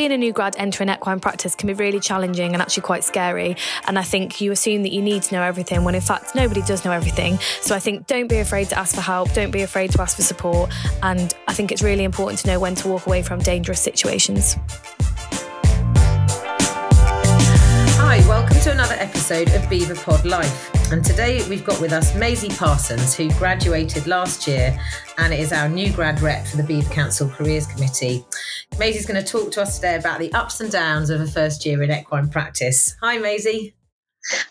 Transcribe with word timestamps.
being 0.00 0.12
a 0.12 0.16
new 0.16 0.32
grad 0.32 0.56
entering 0.56 0.88
equine 0.88 1.20
practice 1.20 1.54
can 1.54 1.66
be 1.66 1.74
really 1.74 2.00
challenging 2.00 2.54
and 2.54 2.62
actually 2.62 2.80
quite 2.82 3.04
scary. 3.04 3.54
And 3.86 3.98
I 3.98 4.02
think 4.02 4.40
you 4.40 4.50
assume 4.50 4.82
that 4.84 4.92
you 4.92 5.02
need 5.02 5.22
to 5.24 5.34
know 5.34 5.42
everything 5.42 5.84
when 5.84 5.94
in 5.94 6.00
fact 6.00 6.34
nobody 6.34 6.62
does 6.62 6.86
know 6.86 6.90
everything. 6.90 7.38
So 7.60 7.74
I 7.74 7.80
think 7.80 8.06
don't 8.06 8.26
be 8.26 8.38
afraid 8.38 8.70
to 8.70 8.78
ask 8.78 8.94
for 8.94 9.02
help, 9.02 9.30
don't 9.34 9.50
be 9.50 9.60
afraid 9.60 9.92
to 9.92 10.00
ask 10.00 10.16
for 10.16 10.22
support. 10.22 10.72
And 11.02 11.34
I 11.48 11.52
think 11.52 11.70
it's 11.70 11.82
really 11.82 12.04
important 12.04 12.38
to 12.40 12.46
know 12.46 12.58
when 12.58 12.74
to 12.76 12.88
walk 12.88 13.06
away 13.06 13.22
from 13.22 13.40
dangerous 13.40 13.82
situations. 13.82 14.56
Hi, 17.98 18.26
welcome 18.26 18.58
to 18.60 18.72
another 18.72 18.94
episode 18.94 19.48
of 19.48 19.60
BEVApod 19.64 20.24
Life. 20.24 20.79
And 20.92 21.04
today 21.04 21.48
we've 21.48 21.64
got 21.64 21.80
with 21.80 21.92
us 21.92 22.16
Maisie 22.16 22.48
Parsons, 22.48 23.14
who 23.14 23.30
graduated 23.34 24.08
last 24.08 24.48
year 24.48 24.76
and 25.18 25.32
is 25.32 25.52
our 25.52 25.68
new 25.68 25.92
grad 25.92 26.20
rep 26.20 26.44
for 26.44 26.56
the 26.56 26.64
BEVA 26.64 26.90
Council 26.90 27.28
Careers 27.28 27.64
Committee. 27.68 28.24
Maisie's 28.76 29.06
going 29.06 29.22
to 29.22 29.26
talk 29.26 29.52
to 29.52 29.62
us 29.62 29.76
today 29.76 29.94
about 29.94 30.18
the 30.18 30.32
ups 30.32 30.60
and 30.60 30.68
downs 30.68 31.08
of 31.08 31.20
a 31.20 31.28
first 31.28 31.64
year 31.64 31.80
in 31.84 31.92
equine 31.92 32.28
practice. 32.28 32.96
Hi, 33.02 33.18
Maisie. 33.18 33.76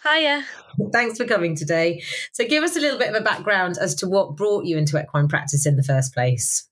Hiya. 0.01 0.45
Thanks 0.93 1.17
for 1.17 1.25
coming 1.25 1.57
today. 1.57 2.01
So, 2.31 2.47
give 2.47 2.63
us 2.63 2.77
a 2.77 2.79
little 2.79 2.97
bit 2.97 3.09
of 3.09 3.15
a 3.15 3.23
background 3.23 3.77
as 3.77 3.93
to 3.95 4.07
what 4.07 4.37
brought 4.37 4.63
you 4.63 4.77
into 4.77 4.97
equine 4.97 5.27
practice 5.27 5.65
in 5.65 5.75
the 5.75 5.83
first 5.83 6.13
place. 6.13 6.69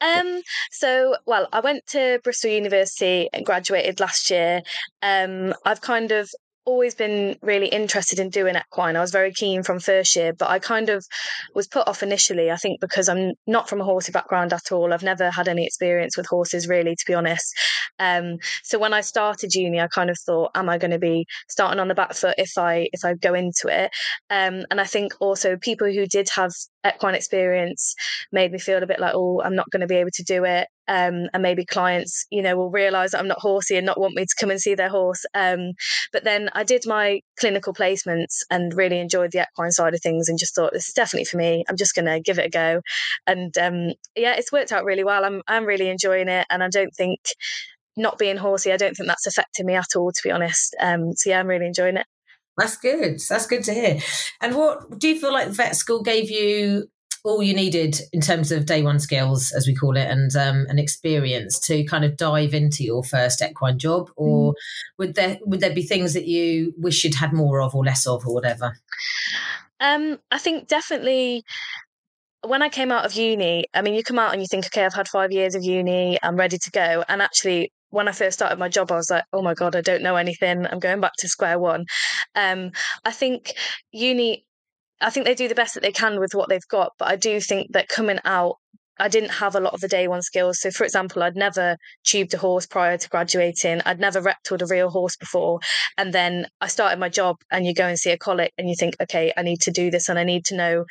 Um, 0.00 0.42
so, 0.72 1.16
well, 1.26 1.48
I 1.52 1.60
went 1.60 1.86
to 1.90 2.18
Bristol 2.24 2.50
University 2.50 3.28
and 3.32 3.46
graduated 3.46 4.00
last 4.00 4.30
year. 4.30 4.62
Um, 5.00 5.54
I've 5.64 5.80
kind 5.80 6.10
of 6.10 6.28
always 6.66 6.94
been 6.94 7.36
really 7.42 7.68
interested 7.68 8.18
in 8.18 8.28
doing 8.28 8.56
equine. 8.56 8.96
I 8.96 9.00
was 9.00 9.12
very 9.12 9.32
keen 9.32 9.62
from 9.62 9.78
first 9.80 10.16
year, 10.16 10.32
but 10.32 10.50
I 10.50 10.58
kind 10.58 10.90
of 10.90 11.06
was 11.54 11.68
put 11.68 11.86
off 11.88 12.02
initially, 12.02 12.50
I 12.50 12.56
think, 12.56 12.80
because 12.80 13.08
I'm 13.08 13.32
not 13.46 13.68
from 13.68 13.80
a 13.80 13.84
horsey 13.84 14.12
background 14.12 14.52
at 14.52 14.72
all. 14.72 14.92
I've 14.92 15.02
never 15.02 15.30
had 15.30 15.48
any 15.48 15.64
experience 15.64 16.16
with 16.16 16.26
horses, 16.26 16.68
really, 16.68 16.94
to 16.96 17.04
be 17.06 17.14
honest. 17.14 17.54
Um, 17.98 18.38
so 18.62 18.78
when 18.78 18.92
I 18.92 19.00
started 19.00 19.54
uni, 19.54 19.80
I 19.80 19.86
kind 19.86 20.10
of 20.10 20.18
thought, 20.18 20.50
am 20.54 20.68
I 20.68 20.78
going 20.78 20.90
to 20.90 20.98
be 20.98 21.26
starting 21.48 21.80
on 21.80 21.88
the 21.88 21.94
back 21.94 22.14
foot 22.14 22.34
if 22.36 22.58
I 22.58 22.88
if 22.92 23.04
I 23.04 23.14
go 23.14 23.34
into 23.34 23.68
it? 23.68 23.90
Um, 24.28 24.64
and 24.70 24.80
I 24.80 24.84
think 24.84 25.14
also 25.20 25.56
people 25.56 25.90
who 25.90 26.06
did 26.06 26.28
have 26.34 26.52
equine 26.86 27.14
experience 27.14 27.94
made 28.32 28.52
me 28.52 28.58
feel 28.58 28.82
a 28.82 28.86
bit 28.86 29.00
like, 29.00 29.14
oh, 29.14 29.42
I'm 29.44 29.54
not 29.54 29.70
going 29.70 29.80
to 29.80 29.86
be 29.86 29.96
able 29.96 30.10
to 30.14 30.22
do 30.22 30.44
it. 30.44 30.68
Um, 30.88 31.28
and 31.32 31.42
maybe 31.42 31.64
clients, 31.64 32.26
you 32.30 32.42
know, 32.42 32.56
will 32.56 32.70
realise 32.70 33.10
that 33.10 33.18
I'm 33.18 33.26
not 33.26 33.40
horsey 33.40 33.76
and 33.76 33.84
not 33.84 33.98
want 33.98 34.14
me 34.14 34.22
to 34.22 34.36
come 34.38 34.50
and 34.50 34.60
see 34.60 34.74
their 34.76 34.88
horse. 34.88 35.24
Um, 35.34 35.72
but 36.12 36.22
then 36.22 36.48
I 36.52 36.62
did 36.62 36.84
my 36.86 37.20
clinical 37.40 37.74
placements 37.74 38.38
and 38.50 38.72
really 38.72 39.00
enjoyed 39.00 39.32
the 39.32 39.42
equine 39.42 39.72
side 39.72 39.94
of 39.94 40.00
things 40.00 40.28
and 40.28 40.38
just 40.38 40.54
thought 40.54 40.72
this 40.72 40.88
is 40.88 40.94
definitely 40.94 41.24
for 41.24 41.38
me. 41.38 41.64
I'm 41.68 41.76
just 41.76 41.94
going 41.94 42.04
to 42.06 42.20
give 42.20 42.38
it 42.38 42.46
a 42.46 42.50
go. 42.50 42.82
And 43.26 43.56
um, 43.58 43.92
yeah, 44.14 44.34
it's 44.36 44.52
worked 44.52 44.72
out 44.72 44.84
really 44.84 45.04
well. 45.04 45.24
I'm 45.24 45.42
I'm 45.48 45.64
really 45.64 45.88
enjoying 45.88 46.28
it, 46.28 46.46
and 46.50 46.62
I 46.62 46.68
don't 46.68 46.94
think 46.94 47.20
not 47.96 48.18
being 48.18 48.36
horsey, 48.36 48.72
I 48.72 48.76
don't 48.76 48.94
think 48.94 49.08
that's 49.08 49.26
affected 49.26 49.64
me 49.64 49.74
at 49.74 49.96
all, 49.96 50.12
to 50.12 50.20
be 50.22 50.30
honest. 50.30 50.76
Um, 50.80 51.14
so 51.14 51.30
yeah, 51.30 51.40
I'm 51.40 51.46
really 51.46 51.66
enjoying 51.66 51.96
it. 51.96 52.06
That's 52.56 52.76
good. 52.76 53.20
That's 53.28 53.46
good 53.46 53.64
to 53.64 53.74
hear. 53.74 53.98
And 54.40 54.54
what 54.54 54.98
do 54.98 55.08
you 55.08 55.18
feel 55.18 55.32
like 55.32 55.48
vet 55.48 55.76
school 55.76 56.02
gave 56.02 56.30
you 56.30 56.88
all 57.26 57.42
you 57.42 57.54
needed 57.54 58.00
in 58.12 58.20
terms 58.20 58.52
of 58.52 58.66
day 58.66 58.82
one 58.82 59.00
skills, 59.00 59.52
as 59.52 59.66
we 59.66 59.74
call 59.74 59.96
it, 59.96 60.08
and 60.08 60.34
um, 60.36 60.64
an 60.68 60.78
experience 60.78 61.58
to 61.58 61.84
kind 61.84 62.04
of 62.04 62.16
dive 62.16 62.54
into 62.54 62.84
your 62.84 63.02
first 63.02 63.42
equine 63.42 63.78
job, 63.78 64.10
or 64.16 64.52
mm. 64.52 64.56
would 64.98 65.14
there 65.16 65.38
would 65.44 65.60
there 65.60 65.74
be 65.74 65.82
things 65.82 66.14
that 66.14 66.26
you 66.26 66.72
wish 66.78 67.02
you'd 67.04 67.16
had 67.16 67.32
more 67.32 67.60
of, 67.60 67.74
or 67.74 67.84
less 67.84 68.06
of, 68.06 68.26
or 68.26 68.32
whatever? 68.32 68.78
Um, 69.80 70.18
I 70.30 70.38
think 70.38 70.68
definitely 70.68 71.44
when 72.46 72.62
I 72.62 72.68
came 72.68 72.92
out 72.92 73.04
of 73.04 73.14
uni, 73.14 73.66
I 73.74 73.82
mean, 73.82 73.94
you 73.94 74.02
come 74.02 74.18
out 74.18 74.32
and 74.32 74.40
you 74.40 74.48
think, 74.48 74.66
okay, 74.66 74.84
I've 74.84 74.94
had 74.94 75.08
five 75.08 75.32
years 75.32 75.54
of 75.54 75.64
uni, 75.64 76.18
I'm 76.22 76.36
ready 76.36 76.58
to 76.58 76.70
go. 76.70 77.04
And 77.08 77.22
actually, 77.22 77.72
when 77.90 78.08
I 78.08 78.12
first 78.12 78.38
started 78.38 78.58
my 78.58 78.68
job, 78.68 78.90
I 78.90 78.96
was 78.96 79.10
like, 79.10 79.24
oh 79.32 79.42
my 79.42 79.54
God, 79.54 79.76
I 79.76 79.80
don't 79.80 80.02
know 80.02 80.16
anything. 80.16 80.66
I'm 80.66 80.78
going 80.78 81.00
back 81.00 81.12
to 81.18 81.28
square 81.28 81.58
one. 81.58 81.84
Um, 82.34 82.72
I 83.04 83.12
think 83.12 83.52
uni 83.92 84.44
I 85.00 85.10
think 85.10 85.26
they 85.26 85.34
do 85.34 85.46
the 85.46 85.54
best 85.54 85.74
that 85.74 85.82
they 85.82 85.92
can 85.92 86.18
with 86.18 86.34
what 86.34 86.48
they've 86.48 86.68
got, 86.70 86.92
but 86.98 87.08
I 87.08 87.16
do 87.16 87.38
think 87.38 87.72
that 87.72 87.88
coming 87.88 88.18
out 88.24 88.56
I 88.98 89.08
didn't 89.08 89.30
have 89.30 89.54
a 89.54 89.60
lot 89.60 89.74
of 89.74 89.80
the 89.80 89.88
day 89.88 90.08
one 90.08 90.22
skills. 90.22 90.60
So, 90.60 90.70
for 90.70 90.84
example, 90.84 91.22
I'd 91.22 91.36
never 91.36 91.76
tubed 92.04 92.32
a 92.32 92.38
horse 92.38 92.66
prior 92.66 92.96
to 92.96 93.08
graduating. 93.08 93.82
I'd 93.84 94.00
never 94.00 94.22
rectalled 94.22 94.62
a 94.62 94.66
real 94.66 94.88
horse 94.88 95.16
before. 95.16 95.60
And 95.98 96.14
then 96.14 96.46
I 96.60 96.68
started 96.68 96.98
my 96.98 97.10
job, 97.10 97.36
and 97.50 97.66
you 97.66 97.74
go 97.74 97.86
and 97.86 97.98
see 97.98 98.10
a 98.10 98.18
colic, 98.18 98.52
and 98.56 98.68
you 98.68 98.74
think, 98.74 98.96
okay, 99.02 99.32
I 99.36 99.42
need 99.42 99.60
to 99.62 99.70
do 99.70 99.90
this, 99.90 100.08
and 100.08 100.18
I 100.18 100.24
need 100.24 100.46
to 100.46 100.56
know 100.56 100.84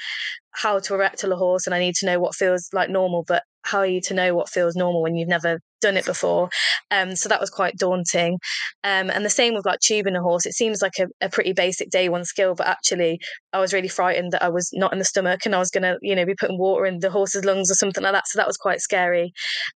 how 0.55 0.79
to 0.79 0.97
rectal 0.97 1.33
a 1.33 1.35
horse, 1.35 1.67
and 1.67 1.75
I 1.75 1.79
need 1.79 1.95
to 1.95 2.05
know 2.05 2.19
what 2.19 2.35
feels 2.35 2.69
like 2.73 2.89
normal. 2.89 3.23
But 3.27 3.43
how 3.63 3.79
are 3.79 3.85
you 3.85 3.99
to 3.99 4.13
know 4.13 4.35
what 4.35 4.49
feels 4.49 4.75
normal 4.75 5.01
when 5.01 5.15
you've 5.15 5.27
never 5.27 5.59
done 5.81 5.97
it 5.97 6.05
before? 6.05 6.49
Um, 6.91 7.15
so 7.15 7.29
that 7.29 7.41
was 7.41 7.49
quite 7.49 7.77
daunting. 7.77 8.39
Um, 8.83 9.09
and 9.09 9.25
the 9.25 9.29
same 9.29 9.55
with 9.55 9.65
like 9.65 9.79
tubing 9.79 10.15
a 10.15 10.21
horse. 10.21 10.45
It 10.45 10.53
seems 10.53 10.81
like 10.81 10.99
a, 10.99 11.07
a, 11.19 11.29
pretty 11.29 11.53
basic 11.53 11.89
day 11.89 12.07
one 12.07 12.25
skill, 12.25 12.53
but 12.55 12.67
actually, 12.67 13.19
I 13.53 13.59
was 13.59 13.73
really 13.73 13.87
frightened 13.87 14.31
that 14.33 14.43
I 14.43 14.49
was 14.49 14.69
not 14.73 14.93
in 14.93 14.99
the 14.99 15.05
stomach 15.05 15.41
and 15.45 15.55
I 15.55 15.59
was 15.59 15.71
going 15.71 15.83
to, 15.83 15.97
you 16.01 16.15
know, 16.15 16.25
be 16.25 16.35
putting 16.35 16.59
water 16.59 16.85
in 16.85 16.99
the 16.99 17.09
horse's 17.09 17.43
lungs 17.43 17.71
or 17.71 17.75
something 17.75 18.03
like 18.03 18.13
that. 18.13 18.27
So 18.27 18.37
that 18.37 18.47
was 18.47 18.57
quite 18.57 18.81
scary. 18.81 19.33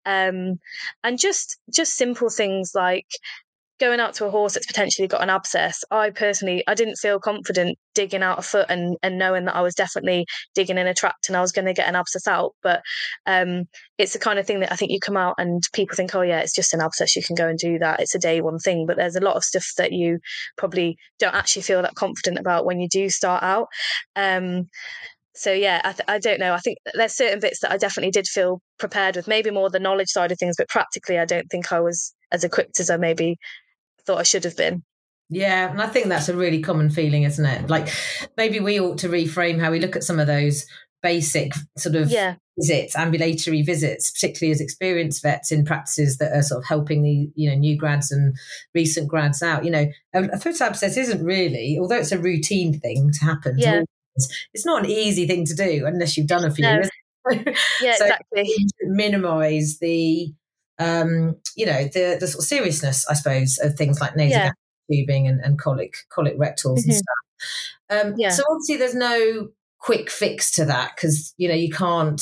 Um, 0.05 0.59
and 1.03 1.17
just 1.17 1.57
just 1.73 1.95
simple 1.95 2.29
things 2.29 2.71
like 2.75 3.07
going 3.79 3.99
out 3.99 4.13
to 4.15 4.25
a 4.25 4.31
horse 4.31 4.53
that's 4.53 4.65
potentially 4.65 5.07
got 5.07 5.21
an 5.21 5.29
abscess, 5.29 5.83
I 5.91 6.09
personally 6.09 6.63
I 6.67 6.73
didn't 6.73 6.97
feel 6.97 7.19
confident 7.19 7.77
digging 7.93 8.23
out 8.23 8.39
a 8.39 8.41
foot 8.41 8.67
and 8.69 8.97
and 9.03 9.17
knowing 9.17 9.45
that 9.45 9.55
I 9.55 9.61
was 9.61 9.75
definitely 9.75 10.25
digging 10.55 10.77
in 10.77 10.87
a 10.87 10.93
tract 10.93 11.27
and 11.27 11.37
I 11.37 11.41
was 11.41 11.51
going 11.51 11.65
to 11.65 11.73
get 11.73 11.87
an 11.87 11.95
abscess 11.95 12.27
out. 12.27 12.53
But 12.63 12.81
um, 13.25 13.65
it's 13.97 14.13
the 14.13 14.19
kind 14.19 14.39
of 14.39 14.45
thing 14.45 14.59
that 14.61 14.71
I 14.71 14.75
think 14.75 14.91
you 14.91 14.99
come 14.99 15.17
out 15.17 15.35
and 15.37 15.63
people 15.73 15.95
think, 15.95 16.13
oh 16.15 16.21
yeah, 16.21 16.39
it's 16.39 16.55
just 16.55 16.73
an 16.73 16.81
abscess, 16.81 17.15
you 17.15 17.23
can 17.23 17.35
go 17.35 17.47
and 17.47 17.57
do 17.57 17.79
that. 17.79 17.99
It's 17.99 18.15
a 18.15 18.19
day 18.19 18.41
one 18.41 18.59
thing, 18.59 18.85
but 18.87 18.97
there's 18.97 19.15
a 19.15 19.21
lot 19.21 19.35
of 19.35 19.43
stuff 19.43 19.67
that 19.77 19.91
you 19.91 20.19
probably 20.57 20.97
don't 21.19 21.35
actually 21.35 21.63
feel 21.63 21.81
that 21.81 21.95
confident 21.95 22.39
about 22.39 22.65
when 22.65 22.79
you 22.79 22.87
do 22.89 23.09
start 23.09 23.43
out. 23.43 23.67
Um, 24.15 24.69
so 25.37 25.53
yeah, 25.53 25.81
I, 25.83 25.91
th- 25.91 26.05
I 26.07 26.17
don't 26.17 26.39
know. 26.39 26.53
I 26.53 26.57
think 26.57 26.79
there's 26.95 27.15
certain 27.15 27.39
bits 27.39 27.59
that 27.59 27.71
I 27.71 27.77
definitely 27.77 28.09
did 28.09 28.25
feel 28.25 28.59
prepared 28.79 29.15
with, 29.15 29.27
maybe 29.27 29.51
more 29.51 29.69
the 29.69 29.79
knowledge 29.79 30.09
side 30.09 30.31
of 30.31 30.39
things, 30.39 30.55
but 30.57 30.67
practically, 30.67 31.19
I 31.19 31.25
don't 31.25 31.47
think 31.51 31.71
I 31.71 31.79
was 31.79 32.15
as 32.31 32.43
equipped 32.43 32.79
as 32.79 32.89
I 32.89 32.97
maybe 32.97 33.37
thought 34.07 34.19
I 34.19 34.23
should 34.23 34.45
have 34.45 34.57
been. 34.57 34.83
Yeah, 35.29 35.69
and 35.69 35.81
I 35.81 35.87
think 35.87 36.07
that's 36.07 36.29
a 36.29 36.35
really 36.35 36.61
common 36.61 36.89
feeling, 36.89 37.23
isn't 37.23 37.45
it? 37.45 37.69
Like 37.69 37.89
maybe 38.37 38.59
we 38.59 38.79
ought 38.79 38.99
to 38.99 39.09
reframe 39.09 39.59
how 39.59 39.71
we 39.71 39.79
look 39.79 39.95
at 39.95 40.03
some 40.03 40.19
of 40.19 40.27
those 40.27 40.65
basic 41.03 41.53
sort 41.77 41.95
of 41.95 42.09
yeah. 42.09 42.35
visits, 42.57 42.95
ambulatory 42.95 43.61
visits, 43.61 44.09
particularly 44.11 44.51
as 44.51 44.61
experienced 44.61 45.21
vets 45.21 45.51
in 45.51 45.65
practices 45.65 46.17
that 46.17 46.31
are 46.31 46.41
sort 46.41 46.59
of 46.59 46.65
helping 46.65 47.03
the 47.03 47.29
you 47.35 47.49
know 47.49 47.55
new 47.57 47.77
grads 47.77 48.09
and 48.09 48.35
recent 48.73 49.09
grads 49.09 49.43
out. 49.43 49.65
You 49.65 49.71
know, 49.71 49.87
a 50.13 50.39
foot 50.39 50.61
abscess 50.61 50.95
isn't 50.95 51.23
really, 51.23 51.77
although 51.79 51.97
it's 51.97 52.13
a 52.13 52.19
routine 52.19 52.79
thing 52.79 53.11
to 53.11 53.25
happen. 53.25 53.55
Yeah. 53.57 53.81
It's 54.53 54.65
not 54.65 54.85
an 54.85 54.89
easy 54.89 55.27
thing 55.27 55.45
to 55.45 55.53
do 55.53 55.85
unless 55.85 56.17
you've 56.17 56.25
done 56.25 56.43
a 56.43 56.49
few. 56.49 56.65
No. 56.65 56.81
yeah, 57.81 57.95
so 57.95 58.05
exactly. 58.05 58.49
Minimize 58.81 59.77
the 59.79 60.33
um, 60.79 61.35
you 61.55 61.65
know, 61.65 61.83
the 61.85 62.17
the 62.19 62.27
sort 62.27 62.43
of 62.43 62.47
seriousness, 62.47 63.07
I 63.07 63.13
suppose, 63.13 63.57
of 63.61 63.75
things 63.75 63.99
like 63.99 64.15
nasal 64.15 64.41
yeah. 64.41 64.51
tubing 64.91 65.27
and, 65.27 65.41
and 65.41 65.59
colic 65.59 65.95
colic 66.09 66.35
rectals 66.37 66.81
mm-hmm. 66.81 66.91
and 66.91 66.97
stuff. 66.97 68.05
Um, 68.05 68.13
yeah. 68.17 68.29
So 68.29 68.43
obviously, 68.49 68.77
there's 68.77 68.95
no 68.95 69.49
quick 69.79 70.09
fix 70.09 70.51
to 70.51 70.65
that 70.65 70.91
because 70.95 71.33
you 71.37 71.47
know 71.47 71.55
you 71.55 71.69
can't 71.69 72.21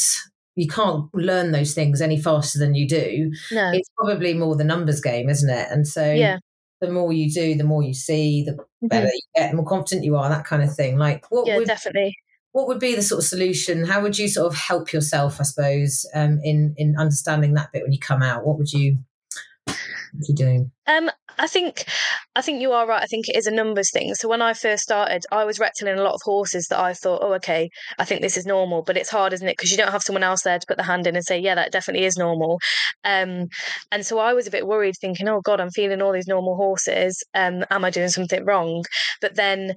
you 0.55 0.67
can't 0.67 1.13
learn 1.13 1.51
those 1.51 1.73
things 1.73 2.01
any 2.01 2.19
faster 2.19 2.59
than 2.59 2.75
you 2.75 2.87
do. 2.87 3.31
No. 3.51 3.71
It's 3.73 3.89
probably 3.97 4.33
more 4.33 4.55
the 4.55 4.63
numbers 4.63 5.01
game, 5.01 5.29
isn't 5.29 5.49
it? 5.49 5.67
And 5.69 5.85
so 5.85 6.13
yeah. 6.13 6.39
the 6.79 6.89
more 6.89 7.11
you 7.11 7.29
do, 7.29 7.55
the 7.55 7.65
more 7.65 7.83
you 7.83 7.93
see, 7.93 8.43
the 8.43 8.53
mm-hmm. 8.53 8.87
better 8.87 9.07
you 9.07 9.21
get, 9.35 9.51
the 9.51 9.57
more 9.57 9.65
confident 9.65 10.05
you 10.05 10.15
are, 10.15 10.29
that 10.29 10.45
kind 10.45 10.63
of 10.63 10.73
thing. 10.73 10.97
Like 10.97 11.29
what 11.29 11.45
yeah, 11.45 11.57
would, 11.57 11.67
definitely 11.67 12.15
what 12.55 12.69
would 12.69 12.79
be 12.79 12.95
the 12.95 13.01
sort 13.01 13.19
of 13.19 13.27
solution? 13.27 13.83
How 13.83 14.01
would 14.01 14.17
you 14.17 14.29
sort 14.29 14.47
of 14.47 14.57
help 14.57 14.93
yourself, 14.93 15.41
I 15.41 15.43
suppose, 15.43 16.05
um, 16.15 16.39
in 16.41 16.73
in 16.77 16.95
understanding 16.97 17.53
that 17.55 17.73
bit 17.73 17.83
when 17.83 17.91
you 17.91 17.99
come 17.99 18.21
out? 18.21 18.45
What 18.45 18.57
would 18.57 18.71
you 18.71 18.99
what 19.65 20.29
you 20.29 20.35
doing? 20.35 20.71
Um, 20.87 21.11
I 21.37 21.47
think 21.47 21.83
I 22.33 22.41
think 22.41 22.61
you 22.61 22.71
are 22.71 22.87
right. 22.87 23.03
I 23.03 23.07
think 23.07 23.27
it 23.27 23.35
is 23.35 23.45
a 23.45 23.51
numbers 23.51 23.91
thing. 23.91 24.15
So 24.15 24.29
when 24.29 24.41
I 24.41 24.53
first 24.53 24.83
started, 24.83 25.25
I 25.33 25.43
was 25.43 25.59
rectalling 25.59 25.99
a 25.99 26.01
lot 26.01 26.13
of 26.13 26.21
horses 26.23 26.67
that 26.69 26.79
I 26.79 26.93
thought, 26.93 27.19
oh, 27.21 27.33
okay, 27.33 27.69
I 27.99 28.05
think 28.05 28.21
this 28.21 28.37
is 28.37 28.45
normal. 28.45 28.83
But 28.83 28.95
it's 28.95 29.09
hard, 29.09 29.33
isn't 29.33 29.47
it? 29.47 29.57
Because 29.57 29.71
you 29.71 29.77
don't 29.77 29.91
have 29.91 30.03
someone 30.03 30.23
else 30.23 30.43
there 30.43 30.57
to 30.57 30.65
put 30.65 30.77
the 30.77 30.83
hand 30.83 31.07
in 31.07 31.17
and 31.17 31.25
say, 31.25 31.37
yeah, 31.37 31.55
that 31.55 31.73
definitely 31.73 32.05
is 32.05 32.15
normal. 32.15 32.59
Um, 33.03 33.47
and 33.91 34.05
so 34.05 34.19
I 34.19 34.33
was 34.33 34.47
a 34.47 34.51
bit 34.51 34.65
worried, 34.65 34.95
thinking, 35.01 35.27
oh 35.27 35.41
God, 35.41 35.59
I'm 35.59 35.71
feeling 35.71 36.01
all 36.01 36.13
these 36.13 36.27
normal 36.27 36.55
horses. 36.55 37.21
Um, 37.33 37.65
am 37.69 37.83
I 37.83 37.89
doing 37.89 38.07
something 38.07 38.45
wrong? 38.45 38.85
But 39.19 39.35
then 39.35 39.73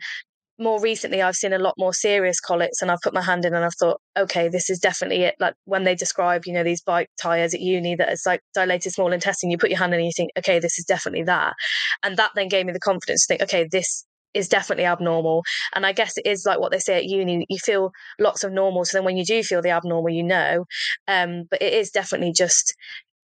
more 0.59 0.81
recently 0.81 1.23
I've 1.23 1.37
seen 1.37 1.53
a 1.53 1.59
lot 1.59 1.75
more 1.79 1.93
serious 1.93 2.41
colics 2.41 2.83
and 2.83 2.91
I've 2.91 3.01
put 3.03 3.15
my 3.15 3.23
hand 3.23 3.45
in 3.45 3.55
and 3.55 3.65
I've 3.65 3.75
thought, 3.79 4.01
okay, 4.17 4.49
this 4.49 4.69
is 4.71 4.79
definitely 4.79 5.23
it. 5.23 5.35
Like 5.39 5.55
when 5.65 5.85
they 5.85 5.95
describe, 5.95 6.47
you 6.47 6.53
know, 6.53 6.65
these 6.65 6.83
bike 6.83 7.09
tires 7.21 7.55
at 7.55 7.61
uni 7.61 7.95
that 7.97 8.11
it's 8.11 8.27
like 8.27 8.41
dilated 8.55 8.93
small 8.93 9.13
intestine, 9.13 9.51
you 9.51 9.59
put 9.59 9.71
your 9.71 9.79
hand 9.79 9.95
in 9.95 10.01
and 10.01 10.07
you 10.07 10.13
think, 10.17 10.31
okay, 10.39 10.59
this 10.59 10.79
is 10.79 10.85
definitely 10.85 11.25
that. 11.25 11.55
And 12.03 12.17
that 12.17 12.33
then 12.35 12.49
gave 12.49 12.67
me 12.67 12.73
the 12.73 12.81
confidence 12.81 13.27
to 13.27 13.33
think, 13.33 13.43
okay, 13.43 13.69
this 13.71 14.05
is 14.35 14.49
definitely 14.49 14.85
abnormal. 14.85 15.43
And 15.75 15.87
I 15.87 15.93
guess 15.93 16.19
it 16.19 16.27
is 16.27 16.45
like 16.45 16.61
what 16.61 16.73
they 16.73 16.79
say 16.79 16.97
at 16.97 17.05
uni, 17.05 17.47
you 17.49 17.59
feel 17.59 17.93
lots 18.19 18.45
of 18.45 18.53
normal. 18.53 18.85
So 18.85 18.99
then 18.99 19.05
when 19.05 19.17
you 19.17 19.25
do 19.25 19.43
feel 19.43 19.63
the 19.63 19.71
abnormal, 19.71 20.11
you 20.11 20.25
know. 20.25 20.65
Um, 21.07 21.45
but 21.51 21.63
it 21.63 21.73
is 21.73 21.91
definitely 21.91 22.33
just 22.33 22.75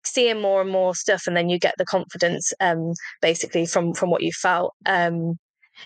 seeing 0.05 0.41
more 0.41 0.63
and 0.63 0.71
more 0.71 0.95
stuff 0.95 1.27
and 1.27 1.37
then 1.37 1.49
you 1.51 1.59
get 1.59 1.75
the 1.77 1.85
confidence 1.85 2.55
um 2.61 2.95
basically 3.21 3.67
from 3.67 3.93
from 3.93 4.11
what 4.11 4.23
you 4.23 4.33
felt 4.33 4.73
um 4.87 5.39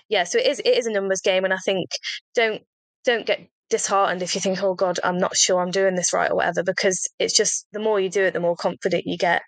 yeah 0.09 0.23
so 0.23 0.37
it 0.37 0.45
is 0.45 0.59
it 0.59 0.77
is 0.77 0.87
a 0.87 0.91
numbers 0.91 1.21
game 1.21 1.43
and 1.43 1.53
i 1.53 1.57
think 1.57 1.89
don't 2.33 2.61
don't 3.05 3.25
get 3.25 3.47
disheartened 3.69 4.21
if 4.21 4.35
you 4.35 4.41
think 4.41 4.61
oh 4.61 4.75
god 4.75 4.99
i'm 5.03 5.17
not 5.17 5.35
sure 5.35 5.61
i'm 5.61 5.71
doing 5.71 5.95
this 5.95 6.13
right 6.13 6.31
or 6.31 6.35
whatever 6.35 6.63
because 6.63 7.09
it's 7.19 7.35
just 7.35 7.65
the 7.71 7.79
more 7.79 7.99
you 7.99 8.09
do 8.09 8.23
it 8.23 8.33
the 8.33 8.39
more 8.39 8.55
confident 8.55 9.03
you 9.05 9.17
get 9.17 9.41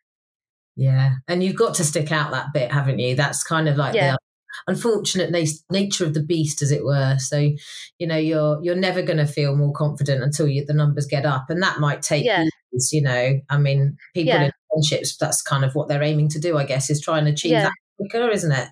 yeah 0.75 1.15
and 1.27 1.43
you've 1.43 1.55
got 1.55 1.75
to 1.75 1.83
stick 1.83 2.11
out 2.11 2.31
that 2.31 2.47
bit 2.53 2.71
haven't 2.71 2.99
you 2.99 3.15
that's 3.15 3.43
kind 3.43 3.67
of 3.67 3.77
like 3.77 3.93
yeah. 3.93 4.13
the 4.13 4.17
unfortunate 4.65 5.31
na- 5.31 5.45
nature 5.69 6.03
of 6.03 6.13
the 6.15 6.23
beast 6.23 6.61
as 6.63 6.71
it 6.71 6.83
were 6.83 7.15
so 7.19 7.51
you 7.99 8.07
know 8.07 8.17
you're 8.17 8.59
you're 8.63 8.75
never 8.75 9.03
going 9.03 9.17
to 9.17 9.27
feel 9.27 9.55
more 9.55 9.73
confident 9.73 10.23
until 10.23 10.47
you, 10.47 10.65
the 10.65 10.73
numbers 10.73 11.05
get 11.05 11.25
up 11.25 11.49
and 11.49 11.61
that 11.61 11.79
might 11.79 12.01
take 12.01 12.25
yeah. 12.25 12.43
years 12.71 12.91
you 12.91 13.01
know 13.01 13.39
i 13.49 13.57
mean 13.57 13.97
people 14.15 14.33
yeah. 14.33 14.45
in 14.45 14.51
friendships 14.71 15.15
that's 15.17 15.43
kind 15.43 15.63
of 15.63 15.75
what 15.75 15.87
they're 15.87 16.03
aiming 16.03 16.27
to 16.29 16.39
do 16.39 16.57
i 16.57 16.63
guess 16.63 16.89
is 16.89 16.99
try 16.99 17.19
and 17.19 17.27
achieve 17.27 17.51
yeah. 17.51 17.63
that 17.63 17.73
quicker 17.97 18.29
isn't 18.29 18.51
it 18.51 18.67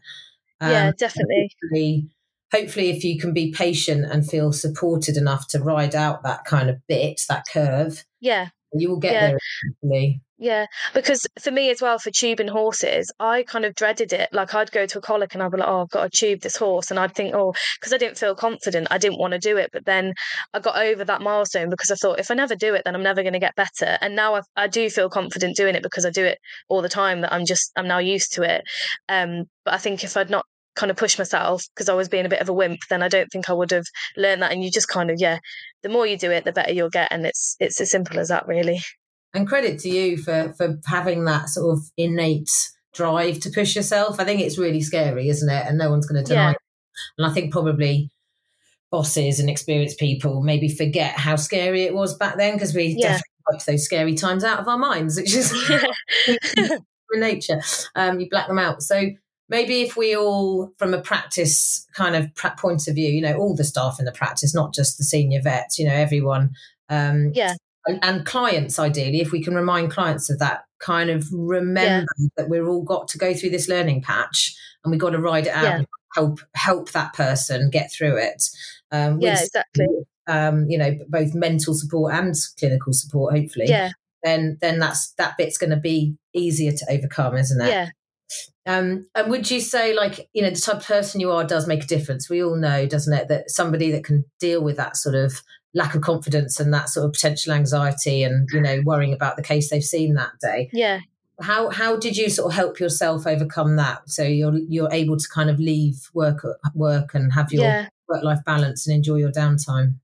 um, 0.61 0.71
yeah 0.71 0.91
definitely. 0.97 1.49
hopefully, 1.61 2.09
hopefully 2.53 2.89
if 2.89 3.03
you 3.03 3.19
can 3.19 3.33
be 3.33 3.51
patient 3.51 4.05
and 4.05 4.27
feel 4.27 4.51
supported 4.51 5.17
enough 5.17 5.47
to 5.49 5.59
ride 5.59 5.95
out 5.95 6.23
that 6.23 6.45
kind 6.45 6.69
of 6.69 6.77
bit 6.87 7.21
that 7.29 7.45
curve 7.51 8.05
yeah 8.19 8.49
you 8.79 8.89
will 8.89 8.99
get 8.99 9.13
yeah. 9.13 9.27
there 9.27 9.37
eventually. 9.81 10.21
Yeah, 10.37 10.65
because 10.93 11.25
for 11.39 11.49
me 11.49 11.69
as 11.69 11.81
well, 11.81 11.97
for 11.97 12.11
tubing 12.11 12.49
horses, 12.49 13.09
I 13.21 13.43
kind 13.43 13.63
of 13.63 13.73
dreaded 13.73 14.11
it. 14.11 14.27
Like 14.33 14.53
I'd 14.53 14.71
go 14.71 14.85
to 14.85 14.97
a 14.97 15.01
colic 15.01 15.33
and 15.33 15.41
I'd 15.41 15.51
be 15.51 15.57
like, 15.57 15.67
"Oh, 15.67 15.83
I've 15.83 15.89
got 15.89 16.11
to 16.11 16.17
tube 16.17 16.41
this 16.41 16.57
horse," 16.57 16.91
and 16.91 16.99
I'd 16.99 17.15
think, 17.15 17.33
"Oh," 17.33 17.53
because 17.79 17.93
I 17.93 17.97
didn't 17.97 18.17
feel 18.17 18.35
confident, 18.35 18.89
I 18.91 18.97
didn't 18.97 19.17
want 19.17 19.31
to 19.31 19.39
do 19.39 19.55
it. 19.55 19.69
But 19.71 19.85
then 19.85 20.13
I 20.53 20.59
got 20.59 20.77
over 20.77 21.05
that 21.05 21.21
milestone 21.21 21.69
because 21.69 21.89
I 21.89 21.95
thought, 21.95 22.19
if 22.19 22.31
I 22.31 22.33
never 22.33 22.55
do 22.55 22.73
it, 22.75 22.81
then 22.83 22.95
I'm 22.95 23.03
never 23.03 23.23
going 23.23 23.33
to 23.33 23.39
get 23.39 23.55
better. 23.55 23.97
And 24.01 24.13
now 24.15 24.35
I, 24.35 24.41
I 24.57 24.67
do 24.67 24.89
feel 24.89 25.09
confident 25.09 25.55
doing 25.55 25.75
it 25.75 25.83
because 25.83 26.05
I 26.05 26.09
do 26.09 26.25
it 26.25 26.39
all 26.67 26.81
the 26.81 26.89
time. 26.89 27.21
That 27.21 27.31
I'm 27.31 27.45
just 27.45 27.71
I'm 27.77 27.87
now 27.87 27.99
used 27.99 28.33
to 28.33 28.43
it. 28.43 28.63
Um, 29.07 29.45
but 29.63 29.73
I 29.73 29.77
think 29.77 30.03
if 30.03 30.17
I'd 30.17 30.29
not 30.29 30.45
kind 30.75 30.91
of 30.91 30.97
push 30.97 31.17
myself 31.17 31.63
because 31.73 31.89
I 31.89 31.93
was 31.93 32.09
being 32.09 32.25
a 32.25 32.29
bit 32.29 32.41
of 32.41 32.49
a 32.49 32.53
wimp, 32.53 32.79
then 32.89 33.01
I 33.01 33.07
don't 33.07 33.29
think 33.31 33.49
I 33.49 33.53
would 33.53 33.71
have 33.71 33.85
learned 34.17 34.41
that. 34.41 34.51
And 34.51 34.63
you 34.63 34.69
just 34.69 34.89
kind 34.89 35.09
of, 35.09 35.17
yeah, 35.19 35.39
the 35.85 35.89
more 35.91 36.07
you 36.07 36.17
do 36.17 36.31
it, 36.31 36.45
the 36.45 36.51
better 36.51 36.73
you'll 36.73 36.89
get, 36.89 37.09
and 37.11 37.27
it's 37.27 37.55
it's 37.59 37.79
as 37.79 37.91
simple 37.91 38.17
as 38.17 38.29
that, 38.29 38.47
really. 38.47 38.81
And 39.35 39.47
credit 39.47 39.77
to 39.81 39.89
you 39.89 40.17
for 40.17 40.51
for 40.57 40.79
having 40.87 41.25
that 41.25 41.47
sort 41.49 41.77
of 41.77 41.83
innate 41.95 42.49
drive 42.95 43.39
to 43.41 43.51
push 43.51 43.75
yourself. 43.75 44.19
I 44.19 44.23
think 44.23 44.41
it's 44.41 44.57
really 44.57 44.81
scary, 44.81 45.29
isn't 45.29 45.47
it? 45.47 45.67
And 45.67 45.77
no 45.77 45.91
one's 45.91 46.07
going 46.07 46.23
to 46.23 46.27
deny. 46.27 46.45
Yeah. 46.45 46.51
It. 46.51 46.57
And 47.19 47.27
I 47.27 47.33
think 47.33 47.51
probably 47.51 48.09
bosses 48.89 49.39
and 49.39 49.47
experienced 49.47 49.99
people 49.99 50.41
maybe 50.41 50.69
forget 50.69 51.19
how 51.19 51.35
scary 51.35 51.83
it 51.83 51.93
was 51.93 52.17
back 52.17 52.35
then 52.37 52.53
because 52.53 52.73
we 52.73 52.95
yeah. 52.97 53.09
definitely 53.09 53.43
wiped 53.51 53.65
those 53.67 53.85
scary 53.85 54.15
times 54.15 54.43
out 54.43 54.59
of 54.59 54.67
our 54.67 54.79
minds, 54.79 55.17
which 55.17 55.35
is 55.35 55.53
in 56.27 57.19
nature. 57.19 57.61
Um, 57.93 58.19
you 58.19 58.27
black 58.27 58.47
them 58.47 58.57
out. 58.57 58.81
So 58.81 59.11
maybe 59.49 59.81
if 59.81 59.95
we 59.95 60.15
all, 60.15 60.71
from 60.77 60.93
a 60.93 61.01
practice 61.01 61.85
kind 61.93 62.15
of 62.15 62.33
point 62.57 62.87
of 62.87 62.95
view, 62.95 63.09
you 63.09 63.21
know, 63.21 63.35
all 63.35 63.55
the 63.55 63.63
staff 63.63 63.97
in 63.99 64.05
the 64.05 64.11
practice, 64.11 64.55
not 64.55 64.73
just 64.73 64.97
the 64.97 65.03
senior 65.03 65.41
vets, 65.41 65.77
you 65.79 65.87
know, 65.87 65.93
everyone. 65.93 66.51
Um, 66.89 67.31
yeah 67.33 67.55
and, 67.85 67.99
and, 68.03 68.25
clients 68.25 68.79
ideally 68.79 69.21
if 69.21 69.31
we 69.31 69.43
can 69.43 69.55
remind 69.55 69.91
clients 69.91 70.29
of 70.29 70.39
that 70.39 70.63
kind 70.79 71.09
of 71.09 71.27
remember 71.31 72.05
yeah. 72.17 72.27
that 72.37 72.49
we're 72.49 72.67
all 72.67 72.83
got 72.83 73.07
to 73.09 73.17
go 73.17 73.33
through 73.33 73.49
this 73.49 73.69
learning 73.69 74.01
patch 74.01 74.55
and 74.83 74.91
we've 74.91 74.99
got 74.99 75.11
to 75.11 75.19
ride 75.19 75.47
it 75.47 75.53
out 75.53 75.63
yeah. 75.63 75.77
and 75.77 75.87
help 76.13 76.39
help 76.55 76.91
that 76.91 77.13
person 77.13 77.69
get 77.69 77.91
through 77.91 78.17
it 78.17 78.43
um, 78.91 79.19
yeah 79.19 79.39
exactly 79.39 79.87
um, 80.27 80.65
you 80.69 80.77
know 80.77 80.97
both 81.07 81.33
mental 81.33 81.73
support 81.73 82.13
and 82.13 82.35
clinical 82.57 82.93
support 82.93 83.37
hopefully 83.37 83.67
yeah 83.67 83.91
then 84.23 84.57
then 84.61 84.79
that's 84.79 85.11
that 85.13 85.37
bit's 85.37 85.57
going 85.57 85.69
to 85.69 85.77
be 85.77 86.15
easier 86.33 86.71
to 86.71 86.85
overcome 86.89 87.35
isn't 87.35 87.61
it 87.61 87.69
yeah 87.69 87.89
um, 88.65 89.07
and 89.13 89.29
would 89.29 89.49
you 89.51 89.59
say, 89.59 89.93
like, 89.93 90.29
you 90.33 90.41
know, 90.41 90.49
the 90.49 90.59
type 90.59 90.77
of 90.77 90.85
person 90.85 91.21
you 91.21 91.31
are 91.31 91.43
does 91.43 91.67
make 91.67 91.83
a 91.83 91.87
difference? 91.87 92.29
We 92.29 92.43
all 92.43 92.55
know, 92.55 92.85
doesn't 92.87 93.13
it, 93.13 93.27
that 93.27 93.51
somebody 93.51 93.91
that 93.91 94.03
can 94.03 94.25
deal 94.39 94.63
with 94.63 94.77
that 94.77 94.97
sort 94.97 95.15
of 95.15 95.41
lack 95.75 95.93
of 95.93 96.01
confidence 96.01 96.59
and 96.59 96.73
that 96.73 96.89
sort 96.89 97.05
of 97.05 97.13
potential 97.13 97.53
anxiety 97.53 98.23
and 98.23 98.47
you 98.53 98.61
know 98.61 98.81
worrying 98.85 99.13
about 99.13 99.35
the 99.35 99.43
case 99.43 99.69
they've 99.69 99.83
seen 99.83 100.13
that 100.13 100.31
day 100.41 100.69
yeah 100.71 101.01
how 101.41 101.69
how 101.69 101.97
did 101.97 102.15
you 102.15 102.29
sort 102.29 102.49
of 102.49 102.55
help 102.55 102.79
yourself 102.79 103.27
overcome 103.27 103.75
that 103.75 104.09
so 104.09 104.23
you're 104.23 104.57
you're 104.69 104.91
able 104.91 105.17
to 105.17 105.27
kind 105.27 105.49
of 105.49 105.59
leave 105.59 106.09
work 106.13 106.45
work 106.73 107.13
and 107.13 107.33
have 107.33 107.51
your 107.51 107.63
yeah. 107.63 107.89
work 108.07 108.23
life 108.23 108.39
balance 108.45 108.87
and 108.87 108.95
enjoy 108.95 109.15
your 109.15 109.31
downtime 109.31 109.95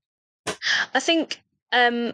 i 0.94 1.00
think 1.00 1.40
um 1.72 2.12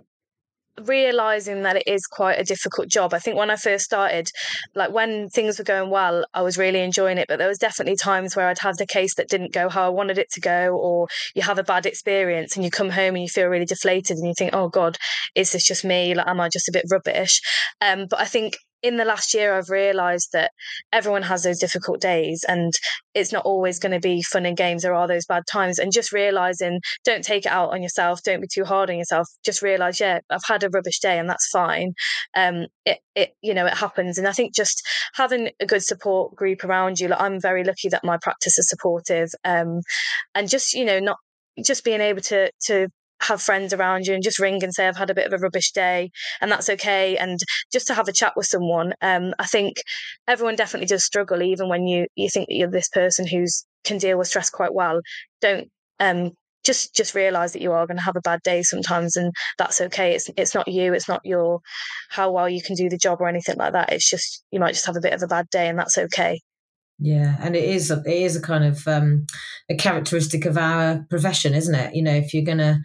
realizing 0.87 1.63
that 1.63 1.77
it 1.77 1.85
is 1.87 2.07
quite 2.07 2.39
a 2.39 2.45
difficult 2.45 2.89
job. 2.89 3.15
I 3.15 3.19
think 3.19 3.37
when 3.37 3.51
I 3.51 3.57
first 3.57 3.85
started, 3.85 4.31
like 4.75 4.91
when 4.91 5.29
things 5.29 5.59
were 5.59 5.65
going 5.65 5.91
well, 5.91 6.25
I 6.35 6.43
was 6.43 6.59
really 6.59 6.81
enjoying 6.81 7.19
it. 7.19 7.27
But 7.29 7.39
there 7.39 7.49
was 7.49 7.59
definitely 7.59 7.97
times 7.97 8.37
where 8.37 8.49
I'd 8.49 8.59
have 8.61 8.77
the 8.77 8.87
case 8.87 9.15
that 9.17 9.29
didn't 9.29 9.53
go 9.53 9.69
how 9.69 9.87
I 9.87 9.89
wanted 9.89 10.19
it 10.19 10.31
to 10.33 10.41
go, 10.41 10.77
or 10.77 11.09
you 11.35 11.43
have 11.43 11.59
a 11.59 11.65
bad 11.65 11.87
experience 11.87 12.57
and 12.57 12.65
you 12.65 12.71
come 12.71 12.91
home 12.91 13.15
and 13.15 13.23
you 13.23 13.29
feel 13.29 13.49
really 13.49 13.65
deflated 13.65 14.17
and 14.19 14.27
you 14.27 14.35
think, 14.37 14.55
oh 14.55 14.69
God, 14.69 14.99
is 15.35 15.53
this 15.53 15.67
just 15.67 15.85
me? 15.85 16.15
Like, 16.15 16.29
am 16.29 16.41
I 16.41 16.49
just 16.49 16.69
a 16.69 16.73
bit 16.73 16.87
rubbish? 16.91 17.41
Um, 17.81 18.07
but 18.09 18.21
I 18.21 18.25
think 18.25 18.57
in 18.83 18.97
the 18.97 19.05
last 19.05 19.35
year, 19.35 19.57
I've 19.57 19.71
realised 19.71 20.31
that 20.33 20.53
everyone 20.93 21.23
has 21.23 21.43
those 21.43 21.59
difficult 21.59 22.01
days 22.01 22.45
and 22.47 22.73
it's 23.15 23.33
not 23.33 23.45
always 23.45 23.79
going 23.79 23.93
to 23.93 24.01
be 24.01 24.23
fun 24.23 24.47
and 24.47 24.57
games. 24.57 24.83
There 24.83 24.95
are 24.95 25.09
those 25.09 25.27
bad 25.27 25.45
times. 25.51 25.79
And 25.79 25.93
just 25.93 26.13
realising, 26.13 26.81
don't 27.05 27.25
take 27.25 27.47
it 27.47 27.53
out 27.53 27.71
on 27.71 27.83
yourself. 27.83 28.23
Don't 28.23 28.41
be 28.41 28.49
too 28.53 28.65
hard 28.65 28.91
on 28.91 28.99
yourself. 28.99 29.29
Just 29.45 29.63
realise, 29.63 30.01
yeah, 30.01 30.21
I've 30.31 30.45
had 30.47 30.63
a 30.63 30.71
rubbish 30.71 31.01
day 31.01 31.19
and 31.19 31.29
that's 31.29 31.49
fine. 31.49 31.93
Um, 32.37 32.67
it, 32.85 32.99
it, 33.15 33.31
you 33.43 33.55
know, 33.55 33.67
it 33.67 33.75
happens. 33.75 34.19
And 34.19 34.29
I 34.29 34.33
think 34.33 34.55
just 34.55 34.83
having 35.15 35.51
a 35.61 35.67
good 35.67 35.83
support 35.83 36.37
group 36.37 36.65
around 36.65 37.01
you, 37.01 37.09
like 37.09 37.21
I'm 37.21 37.41
very 37.41 37.65
lucky 37.65 37.89
that 37.89 38.05
my 38.05 38.19
practice 38.19 38.59
is 38.59 38.69
supportive. 38.69 39.31
Um, 39.45 39.81
and 40.35 40.49
just, 40.49 40.75
you 40.75 40.85
know, 40.85 41.01
not, 41.01 41.17
just 41.65 41.85
being 41.85 42.01
able 42.01 42.21
to 42.21 42.51
to 42.67 42.89
have 43.20 43.43
friends 43.43 43.73
around 43.73 44.06
you 44.06 44.15
and 44.15 44.23
just 44.23 44.38
ring 44.38 44.62
and 44.62 44.73
say 44.73 44.87
I've 44.87 44.97
had 44.97 45.11
a 45.11 45.15
bit 45.15 45.26
of 45.26 45.32
a 45.32 45.43
rubbish 45.43 45.73
day 45.73 46.11
and 46.41 46.50
that's 46.50 46.69
okay. 46.70 47.17
And 47.17 47.38
just 47.73 47.87
to 47.88 47.94
have 47.94 48.09
a 48.09 48.12
chat 48.12 48.35
with 48.37 48.47
someone 48.47 48.93
um, 49.03 49.35
I 49.38 49.47
think 49.47 49.76
everyone 50.26 50.56
definitely 50.56 50.87
does 50.87 51.05
struggle 51.05 51.43
even 51.43 51.69
when 51.69 51.87
you 51.87 52.06
you 52.17 52.29
think 52.31 52.49
that 52.49 52.55
you're 52.55 52.70
this 52.70 52.88
person 52.88 53.26
who's 53.26 53.65
can 53.85 53.99
deal 53.99 54.19
with 54.19 54.29
stress 54.29 54.50
quite 54.50 54.75
well. 54.75 55.00
Don't 55.41 55.69
um, 56.00 56.32
just 56.65 56.94
just 56.94 57.15
realize 57.15 57.53
that 57.53 57.62
you 57.62 57.73
are 57.73 57.87
going 57.87 57.97
to 57.97 58.03
have 58.03 58.17
a 58.17 58.20
bad 58.20 58.41
day 58.43 58.62
sometimes 58.62 59.17
and 59.17 59.32
that's 59.59 59.81
okay. 59.81 60.15
It's 60.15 60.31
it's 60.37 60.55
not 60.55 60.69
you 60.69 60.94
it's 60.94 61.09
not 61.09 61.20
your 61.25 61.61
how 62.11 62.31
well 62.31 62.49
you 62.49 62.62
can 62.62 62.76
do 62.76 62.88
the 62.88 62.99
job 62.99 63.20
or 63.20 63.29
anything 63.29 63.56
like 63.56 63.73
that. 63.73 63.93
It's 63.93 64.09
just 64.09 64.44
you 64.50 64.61
might 64.61 64.75
just 64.75 64.87
have 64.87 64.97
a 64.97 65.00
bit 65.00 65.12
of 65.12 65.22
a 65.22 65.27
bad 65.27 65.48
day 65.51 65.69
and 65.69 65.79
that's 65.79 65.98
okay 65.98 66.41
yeah, 66.98 67.36
and 67.40 67.55
it 67.55 67.64
is 67.64 67.90
a, 67.90 68.02
it 68.05 68.22
is 68.22 68.36
a 68.36 68.43
kind 68.43 68.64
of 68.64 68.86
um, 68.88 69.26
a 69.70 69.76
characteristic 69.76 70.44
of 70.44 70.58
our 70.58 71.06
profession, 71.08 71.55
isn't 71.55 71.74
it? 71.74 71.94
You 71.94 72.02
know, 72.02 72.14
if 72.14 72.34
you're 72.34 72.44
gonna, 72.44 72.81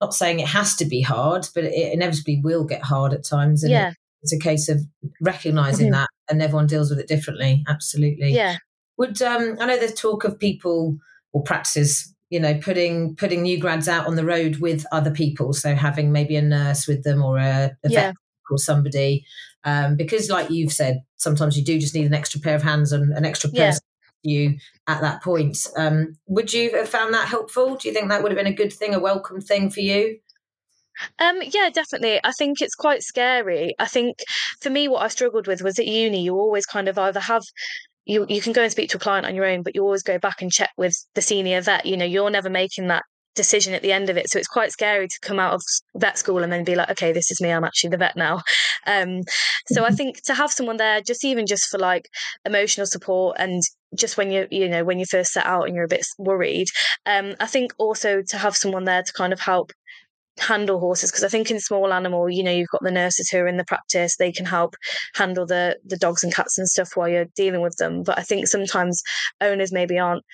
not 0.00 0.14
saying 0.14 0.40
it 0.40 0.48
has 0.48 0.74
to 0.76 0.84
be 0.84 1.00
hard, 1.00 1.46
but 1.54 1.64
it 1.64 1.92
inevitably 1.92 2.40
will 2.42 2.64
get 2.64 2.82
hard 2.82 3.12
at 3.12 3.24
times. 3.24 3.62
And 3.62 3.72
yeah. 3.72 3.90
It, 3.90 3.96
it's 4.22 4.32
a 4.32 4.38
case 4.38 4.68
of 4.68 4.80
recognizing 5.20 5.86
mm-hmm. 5.86 5.94
that, 5.94 6.08
and 6.28 6.42
everyone 6.42 6.66
deals 6.66 6.90
with 6.90 6.98
it 6.98 7.08
differently. 7.08 7.64
Absolutely. 7.68 8.32
Yeah. 8.32 8.56
Would 8.98 9.20
um, 9.22 9.56
I 9.60 9.66
know 9.66 9.76
there's 9.76 9.94
talk 9.94 10.24
of 10.24 10.38
people 10.38 10.96
or 11.32 11.42
practices, 11.42 12.14
you 12.30 12.38
know, 12.38 12.54
putting 12.58 13.16
putting 13.16 13.42
new 13.42 13.58
grads 13.58 13.88
out 13.88 14.06
on 14.06 14.16
the 14.16 14.24
road 14.24 14.56
with 14.56 14.86
other 14.92 15.10
people, 15.10 15.52
so 15.52 15.74
having 15.74 16.12
maybe 16.12 16.36
a 16.36 16.42
nurse 16.42 16.86
with 16.86 17.02
them 17.04 17.22
or 17.22 17.38
a, 17.38 17.76
a 17.84 17.88
yeah. 17.88 18.00
vet 18.00 18.14
or 18.50 18.58
somebody 18.58 19.24
um, 19.64 19.96
because 19.96 20.30
like 20.30 20.50
you've 20.50 20.72
said 20.72 21.02
sometimes 21.16 21.56
you 21.56 21.64
do 21.64 21.78
just 21.78 21.94
need 21.94 22.06
an 22.06 22.14
extra 22.14 22.40
pair 22.40 22.54
of 22.54 22.62
hands 22.62 22.92
and 22.92 23.12
an 23.12 23.24
extra 23.24 23.50
person 23.50 23.82
yeah. 24.22 24.32
you 24.32 24.58
at 24.86 25.00
that 25.00 25.22
point 25.22 25.66
um, 25.76 26.16
would 26.26 26.52
you 26.52 26.74
have 26.76 26.88
found 26.88 27.14
that 27.14 27.28
helpful 27.28 27.76
do 27.76 27.88
you 27.88 27.94
think 27.94 28.08
that 28.08 28.22
would 28.22 28.32
have 28.32 28.38
been 28.38 28.52
a 28.52 28.54
good 28.54 28.72
thing 28.72 28.94
a 28.94 29.00
welcome 29.00 29.40
thing 29.40 29.70
for 29.70 29.80
you 29.80 30.18
um, 31.18 31.40
yeah, 31.42 31.70
definitely. 31.72 32.20
I 32.22 32.32
think 32.32 32.60
it's 32.60 32.74
quite 32.74 33.02
scary. 33.02 33.74
I 33.78 33.86
think 33.86 34.18
for 34.60 34.68
me, 34.68 34.88
what 34.88 35.02
I 35.02 35.08
struggled 35.08 35.46
with 35.46 35.62
was 35.62 35.78
at 35.78 35.86
uni, 35.86 36.22
you 36.22 36.34
always 36.34 36.66
kind 36.66 36.86
of 36.86 36.98
either 36.98 37.18
have 37.18 37.42
you 38.04 38.26
you 38.28 38.40
can 38.40 38.52
go 38.52 38.62
and 38.62 38.70
speak 38.72 38.90
to 38.90 38.96
a 38.96 39.00
client 39.00 39.26
on 39.26 39.34
your 39.34 39.44
own, 39.44 39.62
but 39.62 39.74
you 39.74 39.82
always 39.82 40.02
go 40.02 40.18
back 40.18 40.42
and 40.42 40.50
check 40.50 40.70
with 40.76 40.94
the 41.14 41.22
senior 41.22 41.60
vet. 41.60 41.86
You 41.86 41.96
know, 41.96 42.04
you're 42.04 42.30
never 42.30 42.50
making 42.50 42.88
that 42.88 43.04
decision 43.34 43.74
at 43.74 43.82
the 43.82 43.92
end 43.92 44.10
of 44.10 44.16
it. 44.16 44.30
So 44.30 44.38
it's 44.38 44.48
quite 44.48 44.72
scary 44.72 45.08
to 45.08 45.20
come 45.20 45.38
out 45.38 45.54
of 45.54 45.62
vet 45.96 46.18
school 46.18 46.42
and 46.42 46.52
then 46.52 46.64
be 46.64 46.74
like, 46.74 46.90
okay, 46.90 47.12
this 47.12 47.30
is 47.30 47.40
me. 47.40 47.50
I'm 47.50 47.64
actually 47.64 47.90
the 47.90 47.96
vet 47.96 48.16
now. 48.16 48.42
Um, 48.86 49.22
so 49.68 49.82
I 49.82 49.88
mm-hmm. 49.88 49.96
think 49.96 50.22
to 50.24 50.34
have 50.34 50.52
someone 50.52 50.76
there, 50.76 51.00
just 51.00 51.24
even 51.24 51.46
just 51.46 51.68
for 51.68 51.78
like 51.78 52.08
emotional 52.44 52.86
support 52.86 53.36
and 53.38 53.62
just 53.94 54.16
when 54.16 54.30
you 54.30 54.46
you 54.50 54.68
know 54.68 54.84
when 54.84 54.98
you 54.98 55.04
first 55.04 55.32
set 55.32 55.44
out 55.44 55.66
and 55.66 55.74
you're 55.74 55.84
a 55.84 55.88
bit 55.88 56.06
worried, 56.18 56.68
um, 57.06 57.34
I 57.40 57.46
think 57.46 57.72
also 57.78 58.22
to 58.28 58.38
have 58.38 58.56
someone 58.56 58.84
there 58.84 59.02
to 59.02 59.12
kind 59.12 59.32
of 59.32 59.40
help 59.40 59.72
handle 60.38 60.80
horses 60.80 61.10
because 61.10 61.24
I 61.24 61.28
think 61.28 61.50
in 61.50 61.60
small 61.60 61.92
animal, 61.92 62.28
you 62.30 62.42
know, 62.42 62.50
you've 62.50 62.70
got 62.70 62.82
the 62.82 62.90
nurses 62.90 63.28
who 63.28 63.38
are 63.38 63.46
in 63.46 63.58
the 63.58 63.64
practice, 63.64 64.16
they 64.16 64.32
can 64.32 64.46
help 64.46 64.74
handle 65.14 65.46
the 65.46 65.78
the 65.84 65.96
dogs 65.96 66.24
and 66.24 66.34
cats 66.34 66.58
and 66.58 66.68
stuff 66.68 66.96
while 66.96 67.08
you're 67.08 67.26
dealing 67.36 67.60
with 67.60 67.76
them. 67.76 68.02
But 68.02 68.18
I 68.18 68.22
think 68.22 68.46
sometimes 68.46 69.02
owners 69.40 69.72
maybe 69.72 69.98
aren't 69.98 70.24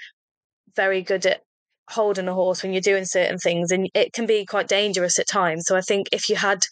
very 0.76 1.02
good 1.02 1.26
at 1.26 1.42
holding 1.88 2.28
a 2.28 2.34
horse 2.34 2.62
when 2.62 2.72
you're 2.72 2.80
doing 2.80 3.04
certain 3.04 3.38
things 3.38 3.70
and 3.70 3.88
it 3.94 4.12
can 4.12 4.26
be 4.26 4.44
quite 4.44 4.68
dangerous 4.68 5.18
at 5.18 5.26
times 5.26 5.64
so 5.66 5.76
i 5.76 5.80
think 5.80 6.08
if 6.12 6.28
you 6.28 6.36
had 6.36 6.64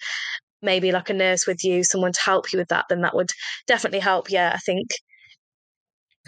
maybe 0.63 0.93
like 0.93 1.11
a 1.11 1.15
nurse 1.15 1.47
with 1.47 1.65
you, 1.65 1.83
someone 1.85 2.13
to 2.13 2.21
help 2.21 2.53
you 2.53 2.59
with 2.59 2.69
that, 2.69 2.87
then 2.89 3.03
that 3.03 3.15
would 3.15 3.31
definitely 3.67 4.01
help. 4.01 4.31
Yeah, 4.31 4.53
I 4.55 4.59
think 4.59 4.89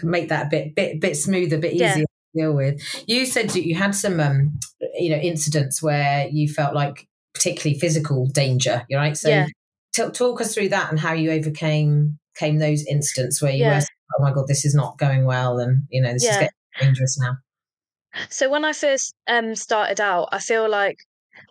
make 0.01 0.29
that 0.29 0.47
a 0.47 0.49
bit 0.49 0.75
bit 0.75 1.01
bit 1.01 1.17
smoother, 1.17 1.57
a 1.57 1.59
bit 1.59 1.73
easier. 1.73 1.87
Yeah. 1.87 1.95
to 1.95 2.05
Deal 2.35 2.53
with. 2.53 3.03
You 3.07 3.25
said 3.25 3.49
that 3.49 3.65
you 3.65 3.73
had 3.73 3.95
some, 3.95 4.19
um, 4.19 4.59
you 4.93 5.09
know, 5.09 5.17
incidents 5.17 5.81
where 5.81 6.27
you 6.31 6.47
felt 6.47 6.75
like 6.75 7.07
particularly 7.33 7.79
physical 7.79 8.27
danger. 8.27 8.85
You're 8.87 8.99
right, 8.99 9.17
so 9.17 9.29
yeah. 9.29 9.47
t- 9.93 10.11
talk 10.11 10.39
us 10.39 10.53
through 10.53 10.69
that 10.69 10.91
and 10.91 10.99
how 10.99 11.13
you 11.13 11.31
overcame 11.31 12.19
came 12.37 12.59
those 12.59 12.85
incidents 12.85 13.41
where 13.41 13.51
you 13.51 13.63
yeah. 13.63 13.79
were, 13.79 13.85
oh 14.17 14.23
my 14.23 14.31
god, 14.31 14.45
this 14.47 14.63
is 14.63 14.75
not 14.75 14.97
going 14.99 15.25
well, 15.25 15.57
and 15.57 15.85
you 15.89 16.01
know, 16.01 16.13
this 16.13 16.23
is 16.23 16.29
getting 16.29 16.49
dangerous 16.79 17.17
now. 17.19 17.37
So 18.29 18.49
when 18.49 18.65
I 18.65 18.73
first 18.73 19.13
um, 19.27 19.55
started 19.55 19.99
out, 20.01 20.29
I 20.31 20.39
feel 20.39 20.69
like 20.69 20.97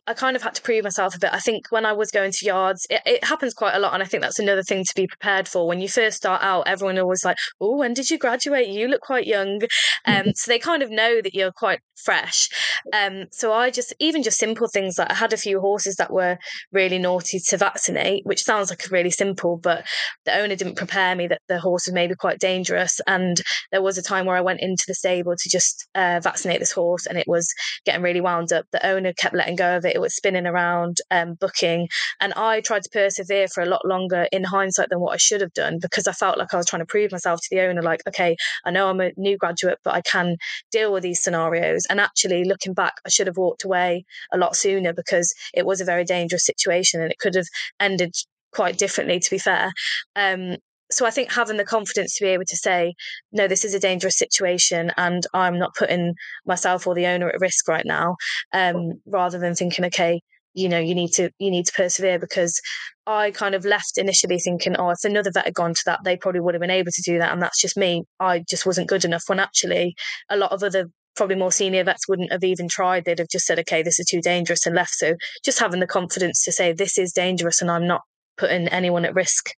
I 0.06 0.14
kind 0.14 0.36
of 0.36 0.42
had 0.42 0.54
to 0.54 0.62
prove 0.62 0.84
myself 0.84 1.14
a 1.14 1.18
bit. 1.18 1.32
I 1.32 1.38
think 1.38 1.66
when 1.70 1.84
I 1.84 1.92
was 1.92 2.10
going 2.10 2.32
to 2.32 2.46
yards, 2.46 2.86
it, 2.88 3.02
it, 3.04 3.24
happens 3.24 3.54
quite 3.54 3.74
a 3.74 3.78
lot. 3.78 3.94
And 3.94 4.02
I 4.02 4.06
think 4.06 4.22
that's 4.22 4.38
another 4.38 4.62
thing 4.62 4.84
to 4.84 4.94
be 4.94 5.06
prepared 5.06 5.46
for. 5.46 5.66
When 5.66 5.80
you 5.80 5.88
first 5.88 6.16
start 6.16 6.42
out, 6.42 6.66
everyone 6.66 6.98
always 6.98 7.24
like, 7.24 7.36
oh, 7.60 7.76
when 7.76 7.94
did 7.94 8.10
you 8.10 8.18
graduate? 8.18 8.68
You 8.68 8.88
look 8.88 9.02
quite 9.02 9.26
young. 9.26 9.60
Um, 10.06 10.32
so 10.34 10.50
they 10.50 10.58
kind 10.58 10.82
of 10.82 10.90
know 10.90 11.20
that 11.20 11.34
you're 11.34 11.52
quite 11.52 11.80
fresh. 11.96 12.48
Um, 12.94 13.26
so 13.30 13.52
I 13.52 13.70
just, 13.70 13.92
even 13.98 14.22
just 14.22 14.38
simple 14.38 14.68
things 14.68 14.96
like 14.98 15.10
I 15.10 15.14
had 15.14 15.34
a 15.34 15.36
few 15.36 15.60
horses 15.60 15.96
that 15.96 16.10
were 16.10 16.38
really 16.72 16.98
naughty 16.98 17.40
to 17.48 17.56
vaccinate, 17.58 18.24
which 18.24 18.42
sounds 18.42 18.70
like 18.70 18.90
really 18.90 19.10
simple, 19.10 19.58
but 19.58 19.86
the 20.24 20.38
owner 20.38 20.56
didn't 20.56 20.76
prepare 20.76 21.14
me 21.14 21.26
that 21.26 21.42
the 21.48 21.58
horse 21.58 21.86
was 21.86 21.94
maybe 21.94 22.14
quite 22.14 22.38
dangerous. 22.38 23.00
And 23.06 23.42
there 23.70 23.82
was 23.82 23.98
a 23.98 24.02
time 24.02 24.24
where 24.24 24.36
I 24.36 24.40
went 24.40 24.60
into 24.60 24.84
the 24.86 24.94
stable 24.94 25.34
to 25.36 25.50
just 25.50 25.86
uh, 25.94 26.20
vaccinate 26.22 26.60
this 26.60 26.72
horse 26.72 27.06
and 27.06 27.18
it 27.18 27.28
was 27.28 27.52
getting 27.84 28.02
really 28.02 28.20
wound 28.20 28.52
up. 28.52 28.64
The 28.72 28.86
owner 28.86 29.12
kept 29.12 29.34
letting 29.34 29.56
go 29.56 29.76
it 29.84 30.00
was 30.00 30.14
spinning 30.14 30.46
around 30.46 30.98
um, 31.10 31.34
booking. 31.34 31.88
And 32.20 32.32
I 32.34 32.60
tried 32.60 32.82
to 32.82 32.90
persevere 32.90 33.48
for 33.48 33.62
a 33.62 33.68
lot 33.68 33.84
longer 33.84 34.26
in 34.32 34.44
hindsight 34.44 34.88
than 34.90 35.00
what 35.00 35.14
I 35.14 35.18
should 35.18 35.40
have 35.40 35.52
done 35.52 35.78
because 35.80 36.06
I 36.06 36.12
felt 36.12 36.38
like 36.38 36.52
I 36.52 36.56
was 36.56 36.66
trying 36.66 36.82
to 36.82 36.86
prove 36.86 37.12
myself 37.12 37.40
to 37.40 37.48
the 37.50 37.62
owner, 37.62 37.82
like, 37.82 38.02
okay, 38.08 38.36
I 38.64 38.70
know 38.70 38.88
I'm 38.88 39.00
a 39.00 39.12
new 39.16 39.36
graduate, 39.36 39.78
but 39.84 39.94
I 39.94 40.00
can 40.00 40.36
deal 40.70 40.92
with 40.92 41.02
these 41.02 41.22
scenarios. 41.22 41.86
And 41.88 42.00
actually, 42.00 42.44
looking 42.44 42.74
back, 42.74 42.94
I 43.06 43.08
should 43.08 43.26
have 43.26 43.36
walked 43.36 43.64
away 43.64 44.04
a 44.32 44.38
lot 44.38 44.56
sooner 44.56 44.92
because 44.92 45.34
it 45.54 45.66
was 45.66 45.80
a 45.80 45.84
very 45.84 46.04
dangerous 46.04 46.46
situation 46.46 47.00
and 47.00 47.10
it 47.10 47.18
could 47.18 47.34
have 47.34 47.46
ended 47.80 48.14
quite 48.52 48.78
differently, 48.78 49.20
to 49.20 49.30
be 49.30 49.38
fair. 49.38 49.72
Um, 50.16 50.56
so 50.90 51.06
I 51.06 51.10
think 51.10 51.30
having 51.30 51.56
the 51.56 51.64
confidence 51.64 52.16
to 52.16 52.24
be 52.24 52.30
able 52.30 52.44
to 52.46 52.56
say, 52.56 52.94
no, 53.32 53.46
this 53.46 53.64
is 53.64 53.74
a 53.74 53.80
dangerous 53.80 54.18
situation 54.18 54.92
and 54.96 55.26
I'm 55.34 55.58
not 55.58 55.74
putting 55.74 56.14
myself 56.46 56.86
or 56.86 56.94
the 56.94 57.06
owner 57.06 57.28
at 57.28 57.40
risk 57.40 57.68
right 57.68 57.84
now, 57.84 58.16
um, 58.52 59.00
rather 59.06 59.38
than 59.38 59.54
thinking, 59.54 59.84
okay, 59.86 60.20
you 60.54 60.68
know, 60.68 60.78
you 60.78 60.94
need 60.94 61.10
to 61.12 61.30
you 61.38 61.50
need 61.50 61.66
to 61.66 61.72
persevere 61.72 62.18
because 62.18 62.60
I 63.06 63.30
kind 63.30 63.54
of 63.54 63.64
left 63.64 63.98
initially 63.98 64.38
thinking, 64.38 64.76
oh, 64.76 64.90
if 64.90 65.04
another 65.04 65.30
vet 65.30 65.44
had 65.44 65.54
gone 65.54 65.74
to 65.74 65.82
that, 65.86 66.00
they 66.04 66.16
probably 66.16 66.40
would 66.40 66.54
have 66.54 66.60
been 66.60 66.70
able 66.70 66.90
to 66.92 67.02
do 67.02 67.18
that. 67.18 67.32
And 67.32 67.42
that's 67.42 67.60
just 67.60 67.76
me. 67.76 68.04
I 68.18 68.44
just 68.48 68.66
wasn't 68.66 68.88
good 68.88 69.04
enough 69.04 69.24
when 69.26 69.40
actually 69.40 69.94
a 70.30 70.36
lot 70.36 70.52
of 70.52 70.62
other 70.62 70.86
probably 71.16 71.36
more 71.36 71.52
senior 71.52 71.84
vets 71.84 72.08
wouldn't 72.08 72.32
have 72.32 72.44
even 72.44 72.68
tried. 72.68 73.04
They'd 73.04 73.18
have 73.18 73.28
just 73.28 73.46
said, 73.46 73.58
okay, 73.60 73.82
this 73.82 73.98
is 73.98 74.06
too 74.06 74.20
dangerous 74.20 74.66
and 74.66 74.74
left. 74.74 74.94
So 74.94 75.14
just 75.44 75.58
having 75.58 75.80
the 75.80 75.86
confidence 75.86 76.42
to 76.44 76.52
say 76.52 76.72
this 76.72 76.96
is 76.96 77.12
dangerous 77.12 77.60
and 77.60 77.70
I'm 77.70 77.86
not 77.86 78.02
putting 78.36 78.68
anyone 78.68 79.04
at 79.04 79.14
risk 79.14 79.50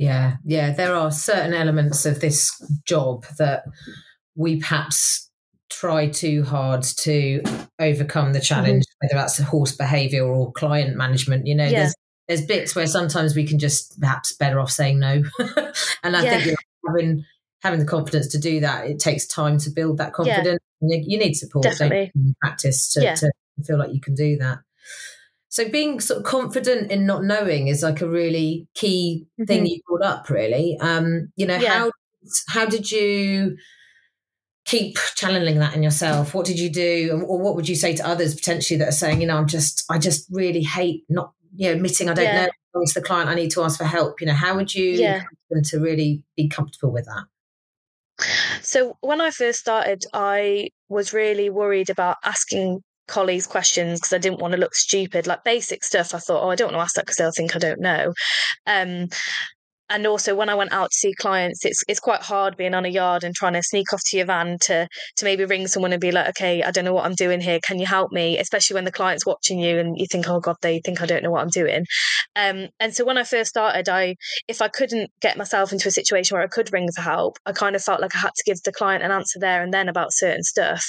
yeah, 0.00 0.36
yeah. 0.46 0.72
There 0.72 0.96
are 0.96 1.10
certain 1.10 1.52
elements 1.52 2.06
of 2.06 2.20
this 2.20 2.50
job 2.86 3.26
that 3.36 3.64
we 4.34 4.58
perhaps 4.58 5.30
try 5.68 6.08
too 6.08 6.42
hard 6.42 6.82
to 7.00 7.42
overcome 7.78 8.32
the 8.32 8.40
challenge, 8.40 8.84
mm-hmm. 8.84 9.06
whether 9.06 9.20
that's 9.20 9.36
horse 9.36 9.76
behavior 9.76 10.24
or 10.24 10.52
client 10.52 10.96
management. 10.96 11.46
You 11.46 11.54
know, 11.54 11.66
yeah. 11.66 11.80
there's 11.80 11.94
there's 12.28 12.46
bits 12.46 12.74
where 12.74 12.86
sometimes 12.86 13.36
we 13.36 13.46
can 13.46 13.58
just 13.58 14.00
perhaps 14.00 14.34
better 14.34 14.58
off 14.58 14.70
saying 14.70 15.00
no. 15.00 15.22
and 16.02 16.16
I 16.16 16.24
yeah. 16.24 16.30
think 16.30 16.46
you 16.46 16.52
know, 16.52 16.56
having 16.88 17.24
having 17.62 17.80
the 17.80 17.84
confidence 17.84 18.28
to 18.28 18.38
do 18.38 18.60
that, 18.60 18.86
it 18.86 19.00
takes 19.00 19.26
time 19.26 19.58
to 19.58 19.70
build 19.70 19.98
that 19.98 20.14
confidence. 20.14 20.60
Yeah. 20.80 20.96
You, 20.96 21.04
you, 21.08 21.18
need 21.18 21.34
support, 21.34 21.64
Definitely. 21.64 22.10
practice 22.40 22.90
to, 22.94 23.14
to 23.16 23.30
feel 23.66 23.78
like 23.78 23.92
you 23.92 24.00
can 24.00 24.14
do 24.14 24.38
that. 24.38 24.60
So 25.50 25.68
being 25.68 26.00
sort 26.00 26.20
of 26.20 26.24
confident 26.24 26.90
in 26.90 27.06
not 27.06 27.24
knowing 27.24 27.68
is 27.68 27.82
like 27.82 28.00
a 28.00 28.08
really 28.08 28.68
key 28.74 29.26
thing 29.46 29.64
mm-hmm. 29.64 29.66
you 29.66 29.80
brought 29.86 30.02
up, 30.02 30.30
really. 30.30 30.78
Um, 30.80 31.32
you 31.36 31.44
know, 31.44 31.56
yeah. 31.56 31.78
how 31.78 31.90
how 32.48 32.66
did 32.66 32.90
you 32.90 33.56
keep 34.64 34.96
channeling 35.16 35.58
that 35.58 35.74
in 35.74 35.82
yourself? 35.82 36.34
What 36.34 36.46
did 36.46 36.60
you 36.60 36.70
do, 36.70 37.24
or 37.26 37.38
what 37.40 37.56
would 37.56 37.68
you 37.68 37.74
say 37.74 37.94
to 37.96 38.06
others 38.06 38.34
potentially 38.34 38.78
that 38.78 38.88
are 38.88 38.92
saying, 38.92 39.20
you 39.20 39.26
know, 39.26 39.36
I'm 39.36 39.48
just, 39.48 39.84
I 39.90 39.98
just 39.98 40.28
really 40.30 40.62
hate 40.62 41.02
not, 41.08 41.32
you 41.56 41.68
know, 41.68 41.74
admitting 41.74 42.08
I 42.08 42.14
don't 42.14 42.24
yeah. 42.24 42.46
know 42.46 42.84
to 42.86 42.94
the 42.94 43.04
client, 43.04 43.28
I 43.28 43.34
need 43.34 43.50
to 43.50 43.62
ask 43.62 43.76
for 43.76 43.84
help. 43.84 44.20
You 44.20 44.28
know, 44.28 44.34
how 44.34 44.54
would 44.54 44.72
you 44.72 44.92
yeah. 44.92 45.22
to 45.64 45.78
really 45.80 46.22
be 46.36 46.48
comfortable 46.48 46.92
with 46.92 47.06
that? 47.06 47.24
So 48.62 48.96
when 49.00 49.20
I 49.20 49.32
first 49.32 49.58
started, 49.58 50.04
I 50.12 50.68
was 50.88 51.12
really 51.12 51.50
worried 51.50 51.90
about 51.90 52.18
asking 52.22 52.84
colleagues 53.10 53.46
questions 53.46 54.00
because 54.00 54.12
I 54.12 54.18
didn't 54.18 54.40
want 54.40 54.52
to 54.52 54.60
look 54.60 54.74
stupid. 54.74 55.26
Like 55.26 55.44
basic 55.44 55.84
stuff, 55.84 56.14
I 56.14 56.18
thought, 56.18 56.42
oh, 56.42 56.50
I 56.50 56.56
don't 56.56 56.72
want 56.72 56.76
to 56.76 56.82
ask 56.82 56.94
that 56.94 57.04
because 57.06 57.16
they'll 57.16 57.32
think 57.32 57.54
I 57.54 57.58
don't 57.58 57.80
know. 57.80 58.14
Um, 58.66 59.08
and 59.90 60.06
also 60.06 60.34
when 60.34 60.48
I 60.48 60.54
went 60.54 60.72
out 60.72 60.90
to 60.90 60.96
see 60.96 61.12
clients, 61.12 61.64
it's 61.64 61.82
it's 61.88 62.00
quite 62.00 62.22
hard 62.22 62.56
being 62.56 62.74
on 62.74 62.84
a 62.84 62.88
yard 62.88 63.24
and 63.24 63.34
trying 63.34 63.54
to 63.54 63.62
sneak 63.62 63.92
off 63.92 64.00
to 64.06 64.16
your 64.16 64.26
van 64.26 64.56
to 64.62 64.88
to 65.16 65.24
maybe 65.24 65.44
ring 65.44 65.66
someone 65.66 65.92
and 65.92 66.00
be 66.00 66.12
like, 66.12 66.28
okay, 66.30 66.62
I 66.62 66.70
don't 66.70 66.84
know 66.84 66.94
what 66.94 67.04
I'm 67.04 67.14
doing 67.14 67.40
here. 67.40 67.58
Can 67.62 67.80
you 67.80 67.86
help 67.86 68.12
me? 68.12 68.38
Especially 68.38 68.74
when 68.74 68.84
the 68.84 68.92
client's 68.92 69.26
watching 69.26 69.58
you 69.58 69.78
and 69.78 69.98
you 69.98 70.06
think, 70.06 70.28
oh 70.28 70.40
God, 70.40 70.56
they 70.62 70.80
think 70.84 71.02
I 71.02 71.06
don't 71.06 71.24
know 71.24 71.32
what 71.32 71.42
I'm 71.42 71.48
doing. 71.48 71.84
Um, 72.36 72.68
and 72.78 72.94
so 72.94 73.04
when 73.04 73.18
I 73.18 73.24
first 73.24 73.50
started, 73.50 73.88
I 73.88 74.14
if 74.46 74.62
I 74.62 74.68
couldn't 74.68 75.10
get 75.20 75.36
myself 75.36 75.72
into 75.72 75.88
a 75.88 75.92
situation 75.92 76.36
where 76.36 76.44
I 76.44 76.48
could 76.48 76.72
ring 76.72 76.88
for 76.94 77.02
help, 77.02 77.38
I 77.44 77.52
kind 77.52 77.74
of 77.74 77.82
felt 77.82 78.00
like 78.00 78.14
I 78.14 78.20
had 78.20 78.34
to 78.36 78.44
give 78.46 78.62
the 78.64 78.72
client 78.72 79.02
an 79.02 79.10
answer 79.10 79.40
there 79.40 79.62
and 79.62 79.74
then 79.74 79.88
about 79.88 80.12
certain 80.12 80.44
stuff. 80.44 80.84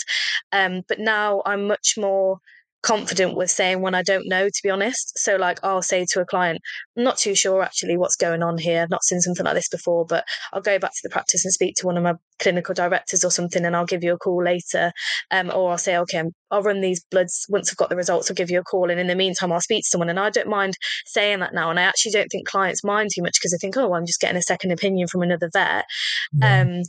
Um, 0.51 0.81
but 0.87 0.99
now 0.99 1.41
I'm 1.45 1.67
much 1.67 1.95
more 1.97 2.37
confident 2.83 3.35
with 3.35 3.49
saying 3.49 3.81
when 3.81 3.95
I 3.95 4.03
don't 4.03 4.27
know, 4.27 4.47
to 4.47 4.59
be 4.63 4.69
honest. 4.69 5.17
So, 5.17 5.35
like, 5.35 5.59
I'll 5.63 5.81
say 5.81 6.05
to 6.11 6.21
a 6.21 6.25
client, 6.25 6.59
I'm 6.97 7.03
not 7.03 7.17
too 7.17 7.35
sure 7.35 7.61
actually 7.61 7.97
what's 7.97 8.15
going 8.15 8.41
on 8.43 8.57
here. 8.57 8.81
I've 8.81 8.89
not 8.89 9.03
seen 9.03 9.21
something 9.21 9.45
like 9.45 9.55
this 9.55 9.69
before, 9.69 10.05
but 10.05 10.25
I'll 10.53 10.61
go 10.61 10.79
back 10.79 10.91
to 10.91 10.99
the 11.03 11.09
practice 11.09 11.45
and 11.45 11.53
speak 11.53 11.75
to 11.77 11.85
one 11.85 11.97
of 11.97 12.03
my 12.03 12.13
clinical 12.39 12.73
directors 12.73 13.23
or 13.23 13.31
something, 13.31 13.65
and 13.65 13.75
I'll 13.75 13.85
give 13.85 14.03
you 14.03 14.13
a 14.13 14.17
call 14.17 14.43
later. 14.43 14.91
Um, 15.29 15.51
or 15.53 15.71
I'll 15.71 15.77
say, 15.77 15.97
okay, 15.97 16.23
I'll 16.49 16.63
run 16.63 16.81
these 16.81 17.03
bloods 17.11 17.45
once 17.49 17.69
I've 17.71 17.77
got 17.77 17.89
the 17.89 17.95
results. 17.95 18.29
I'll 18.29 18.35
give 18.35 18.51
you 18.51 18.59
a 18.59 18.63
call, 18.63 18.89
and 18.89 18.99
in 18.99 19.07
the 19.07 19.15
meantime, 19.15 19.51
I'll 19.51 19.61
speak 19.61 19.83
to 19.83 19.89
someone. 19.89 20.09
And 20.09 20.19
I 20.19 20.29
don't 20.29 20.49
mind 20.49 20.75
saying 21.05 21.39
that 21.39 21.53
now, 21.53 21.69
and 21.69 21.79
I 21.79 21.83
actually 21.83 22.11
don't 22.11 22.29
think 22.29 22.47
clients 22.47 22.83
mind 22.83 23.11
too 23.13 23.21
much 23.21 23.37
because 23.39 23.51
they 23.51 23.57
think, 23.57 23.77
oh, 23.77 23.87
well, 23.87 23.99
I'm 23.99 24.05
just 24.05 24.21
getting 24.21 24.37
a 24.37 24.41
second 24.41 24.71
opinion 24.71 25.07
from 25.07 25.21
another 25.21 25.49
vet. 25.53 25.85
Yeah. 26.33 26.61
Um, 26.61 26.81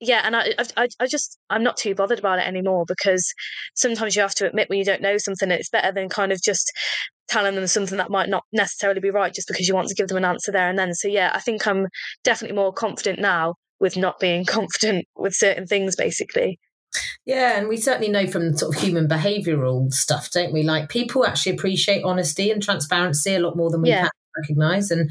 yeah, 0.00 0.22
and 0.24 0.36
I, 0.36 0.54
I, 0.76 0.88
I 1.00 1.06
just, 1.06 1.38
I'm 1.50 1.62
not 1.62 1.76
too 1.76 1.94
bothered 1.94 2.18
about 2.18 2.38
it 2.38 2.46
anymore 2.46 2.84
because 2.86 3.32
sometimes 3.74 4.16
you 4.16 4.22
have 4.22 4.34
to 4.36 4.46
admit 4.46 4.68
when 4.68 4.78
you 4.78 4.84
don't 4.84 5.02
know 5.02 5.16
something, 5.18 5.50
it's 5.50 5.70
better 5.70 5.92
than 5.92 6.08
kind 6.08 6.32
of 6.32 6.42
just 6.42 6.72
telling 7.28 7.54
them 7.54 7.66
something 7.66 7.98
that 7.98 8.10
might 8.10 8.28
not 8.28 8.44
necessarily 8.52 9.00
be 9.00 9.10
right 9.10 9.32
just 9.32 9.48
because 9.48 9.66
you 9.66 9.74
want 9.74 9.88
to 9.88 9.94
give 9.94 10.08
them 10.08 10.18
an 10.18 10.24
answer 10.24 10.52
there 10.52 10.68
and 10.68 10.78
then. 10.78 10.94
So 10.94 11.08
yeah, 11.08 11.30
I 11.34 11.40
think 11.40 11.66
I'm 11.66 11.86
definitely 12.22 12.56
more 12.56 12.72
confident 12.72 13.18
now 13.18 13.54
with 13.80 13.96
not 13.96 14.18
being 14.20 14.44
confident 14.46 15.06
with 15.16 15.34
certain 15.34 15.66
things, 15.66 15.96
basically. 15.96 16.58
Yeah, 17.26 17.58
and 17.58 17.68
we 17.68 17.76
certainly 17.76 18.10
know 18.10 18.26
from 18.26 18.56
sort 18.56 18.76
of 18.76 18.82
human 18.82 19.08
behavioural 19.08 19.92
stuff, 19.92 20.30
don't 20.30 20.52
we? 20.52 20.62
Like 20.62 20.88
people 20.88 21.26
actually 21.26 21.56
appreciate 21.56 22.04
honesty 22.04 22.50
and 22.50 22.62
transparency 22.62 23.34
a 23.34 23.40
lot 23.40 23.56
more 23.56 23.70
than 23.70 23.82
we 23.82 23.88
yeah. 23.88 24.02
can 24.02 24.10
recognise, 24.42 24.90
and 24.90 25.10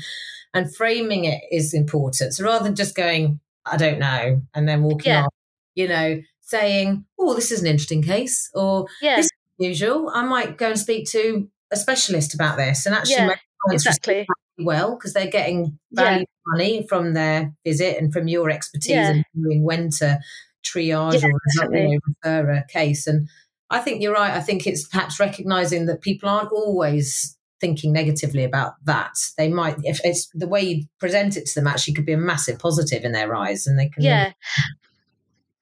and 0.53 0.73
framing 0.73 1.25
it 1.25 1.41
is 1.51 1.73
important. 1.73 2.35
So 2.35 2.45
rather 2.45 2.63
than 2.63 2.75
just 2.75 2.95
going, 2.95 3.39
I 3.65 3.77
don't 3.77 3.99
know, 3.99 4.41
and 4.53 4.67
then 4.67 4.83
walking 4.83 5.11
yeah. 5.11 5.23
off, 5.23 5.33
you 5.75 5.87
know, 5.87 6.21
saying, 6.41 7.05
oh, 7.19 7.33
this 7.33 7.51
is 7.51 7.61
an 7.61 7.67
interesting 7.67 8.03
case, 8.03 8.49
or 8.53 8.87
yeah. 9.01 9.17
this 9.17 9.25
is 9.25 9.31
unusual. 9.59 10.09
I 10.13 10.23
might 10.23 10.57
go 10.57 10.69
and 10.69 10.79
speak 10.79 11.09
to 11.11 11.49
a 11.71 11.75
specialist 11.75 12.33
about 12.33 12.57
this 12.57 12.85
and 12.85 12.95
actually 12.95 13.15
yeah, 13.15 13.35
exactly. 13.71 14.27
well 14.59 14.95
because 14.95 15.13
they're 15.13 15.27
getting 15.27 15.77
value 15.91 16.25
money 16.47 16.85
from 16.87 17.13
their 17.13 17.51
visit 17.65 17.97
and 17.97 18.13
from 18.13 18.27
your 18.27 18.49
expertise 18.49 18.95
and 18.95 19.25
knowing 19.33 19.63
when 19.63 19.89
to 19.89 20.19
triage 20.63 21.21
yeah, 21.21 21.27
or 21.27 21.99
refer 22.23 22.51
a 22.51 22.65
case. 22.67 23.07
And 23.07 23.27
I 23.69 23.79
think 23.79 24.01
you're 24.01 24.13
right. 24.13 24.33
I 24.33 24.39
think 24.39 24.67
it's 24.67 24.87
perhaps 24.87 25.19
recognizing 25.19 25.87
that 25.87 26.01
people 26.01 26.29
aren't 26.29 26.51
always 26.51 27.37
thinking 27.63 27.93
negatively 27.93 28.43
about 28.43 28.73
that. 28.83 29.13
They 29.37 29.47
might, 29.47 29.77
if 29.83 30.01
it's 30.03 30.27
the 30.33 30.49
way 30.49 30.61
you 30.61 30.83
present 30.99 31.37
it 31.37 31.45
to 31.45 31.55
them, 31.55 31.65
actually 31.65 31.93
could 31.93 32.05
be 32.05 32.11
a 32.11 32.17
massive 32.17 32.59
positive 32.59 33.05
in 33.05 33.13
their 33.13 33.33
eyes, 33.33 33.65
and 33.65 33.79
they 33.79 33.87
can. 33.87 34.03
Yeah, 34.03 34.33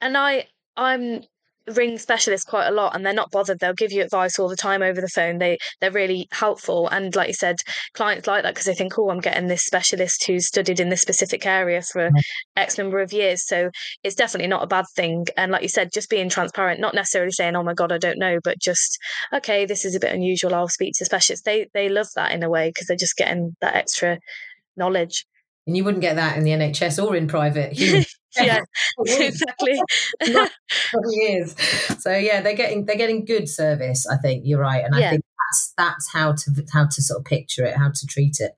and 0.01 0.17
I, 0.17 0.48
I'm 0.75 1.22
ring 1.68 1.98
specialists 1.98 2.50
quite 2.50 2.68
a 2.68 2.72
lot 2.72 2.96
and 2.96 3.06
they're 3.06 3.13
not 3.13 3.32
bothered. 3.32 3.60
They'll 3.60 3.74
give 3.74 3.91
you 3.91 4.03
advice 4.03 4.39
all 4.39 4.50
the 4.50 4.56
time 4.56 4.82
over 4.82 5.00
the 5.00 5.08
phone. 5.08 5.38
They 5.38 5.58
they're 5.80 5.91
really 5.91 6.27
helpful. 6.32 6.88
And 6.88 7.15
like 7.15 7.27
you 7.27 7.34
said 7.34 7.58
clients 7.94 8.27
like 8.27 8.44
that 8.44 8.53
because 8.53 8.65
they 8.65 8.74
think 8.74 8.98
oh 8.98 9.10
i'm 9.10 9.20
getting 9.20 9.48
this 9.48 9.63
specialist 9.63 10.25
who's 10.25 10.48
studied 10.48 10.80
in 10.80 10.89
this 10.89 11.01
specific 11.01 11.46
area 11.46 11.82
for 11.82 12.08
mm-hmm. 12.08 12.18
x 12.58 12.77
number 12.77 13.00
of 13.00 13.13
years. 13.13 13.46
So 13.46 13.70
it's 14.03 14.15
definitely 14.15 14.48
not 14.48 14.63
a 14.63 14.68
bad 14.68 14.86
thing. 14.96 15.25
And 15.38 15.51
like 15.51 15.62
you 15.62 15.70
said 15.70 15.91
just 15.94 16.10
being 16.10 16.30
transparent 16.30 16.80
not 16.80 16.96
necessarily 16.96 17.32
saying 17.32 17.56
oh 17.56 17.63
my 17.63 17.74
god 17.74 17.91
i 17.91 17.98
don't 17.98 18.20
know 18.20 18.39
but 18.44 18.60
just 18.60 18.98
okay 19.34 19.65
this 19.65 19.86
is 19.86 19.96
a 19.96 20.00
bit 20.00 20.13
unusual. 20.13 20.56
I'll 20.56 20.68
speak 20.68 20.94
to 20.98 21.06
specialists. 21.06 21.46
They 21.46 21.68
they 21.74 21.89
love 21.89 22.08
that 22.15 22.32
in 22.32 22.44
a 22.44 22.50
way 22.50 22.70
because 22.70 22.88
they're 22.88 22.98
just 22.98 23.18
getting 23.18 23.56
that 23.62 23.75
extra 23.75 24.20
knowledge 24.77 25.25
and 25.68 25.77
you 25.77 25.84
wouldn't 25.84 26.01
get 26.01 26.15
that 26.15 26.38
in 26.38 26.44
the 26.44 26.51
NHS 26.51 27.03
or 27.03 27.15
in 27.15 27.27
private. 27.27 27.77
yeah, 28.39 28.62
exactly. 29.06 29.80
years. 31.10 31.56
So 32.00 32.15
yeah, 32.15 32.41
they're 32.41 32.56
getting 32.56 32.86
they're 32.86 32.96
getting 32.96 33.25
good 33.25 33.50
service. 33.50 34.08
I 34.08 34.18
think 34.18 34.44
you're 34.46 34.60
right, 34.60 34.86
and 34.86 34.96
I 34.96 35.10
think 35.10 35.24
that's 35.51 35.74
that's 35.77 36.13
how 36.13 36.34
to 36.34 36.65
how 36.72 36.86
to 36.86 37.01
sort 37.01 37.20
of 37.20 37.25
picture 37.25 37.65
it, 37.65 37.75
how 37.75 37.89
to 37.89 38.08
treat 38.08 38.38
it. 38.39 38.53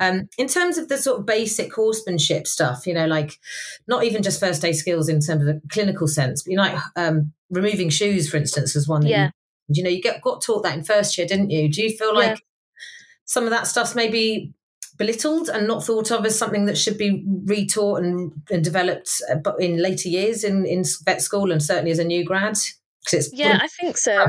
Um, 0.00 0.28
in 0.38 0.46
terms 0.46 0.78
of 0.78 0.88
the 0.88 0.98
sort 0.98 1.20
of 1.20 1.26
basic 1.26 1.74
horsemanship 1.74 2.46
stuff, 2.46 2.86
you 2.86 2.94
know, 2.94 3.06
like 3.06 3.40
not 3.88 4.04
even 4.04 4.22
just 4.22 4.38
first 4.38 4.64
aid 4.64 4.76
skills 4.76 5.08
in 5.08 5.20
terms 5.20 5.42
of 5.42 5.46
the 5.46 5.60
clinical 5.68 6.06
sense, 6.06 6.44
but 6.44 6.50
you 6.52 6.56
know, 6.56 6.62
like 6.62 6.78
um, 6.94 7.32
removing 7.50 7.88
shoes, 7.88 8.30
for 8.30 8.36
instance, 8.36 8.74
was 8.74 8.86
one. 8.86 9.04
yeah. 9.04 9.26
You, 9.26 9.30
you 9.70 9.82
know, 9.82 9.90
you 9.90 10.00
get 10.00 10.22
got 10.22 10.42
taught 10.42 10.62
that 10.62 10.78
in 10.78 10.84
first 10.84 11.18
year, 11.18 11.26
didn't 11.26 11.50
you? 11.50 11.68
Do 11.68 11.82
you 11.82 11.94
feel 11.94 12.14
like 12.14 12.30
yeah. 12.30 12.36
some 13.24 13.44
of 13.44 13.50
that 13.50 13.66
stuff's 13.66 13.94
maybe 13.94 14.54
belittled 14.98 15.48
and 15.48 15.66
not 15.66 15.84
thought 15.84 16.10
of 16.10 16.26
as 16.26 16.38
something 16.38 16.66
that 16.66 16.76
should 16.76 16.98
be 16.98 17.24
retaught 17.46 17.98
and, 17.98 18.32
and 18.50 18.62
developed 18.62 19.10
uh, 19.30 19.54
in 19.58 19.80
later 19.80 20.08
years 20.08 20.44
in, 20.44 20.66
in 20.66 20.84
vet 21.04 21.22
school 21.22 21.52
and 21.52 21.62
certainly 21.62 21.90
as 21.90 21.98
a 21.98 22.04
new 22.04 22.24
grad? 22.24 22.58
yeah, 23.32 23.58
I 23.62 23.68
think 23.68 23.96
so. 23.96 24.26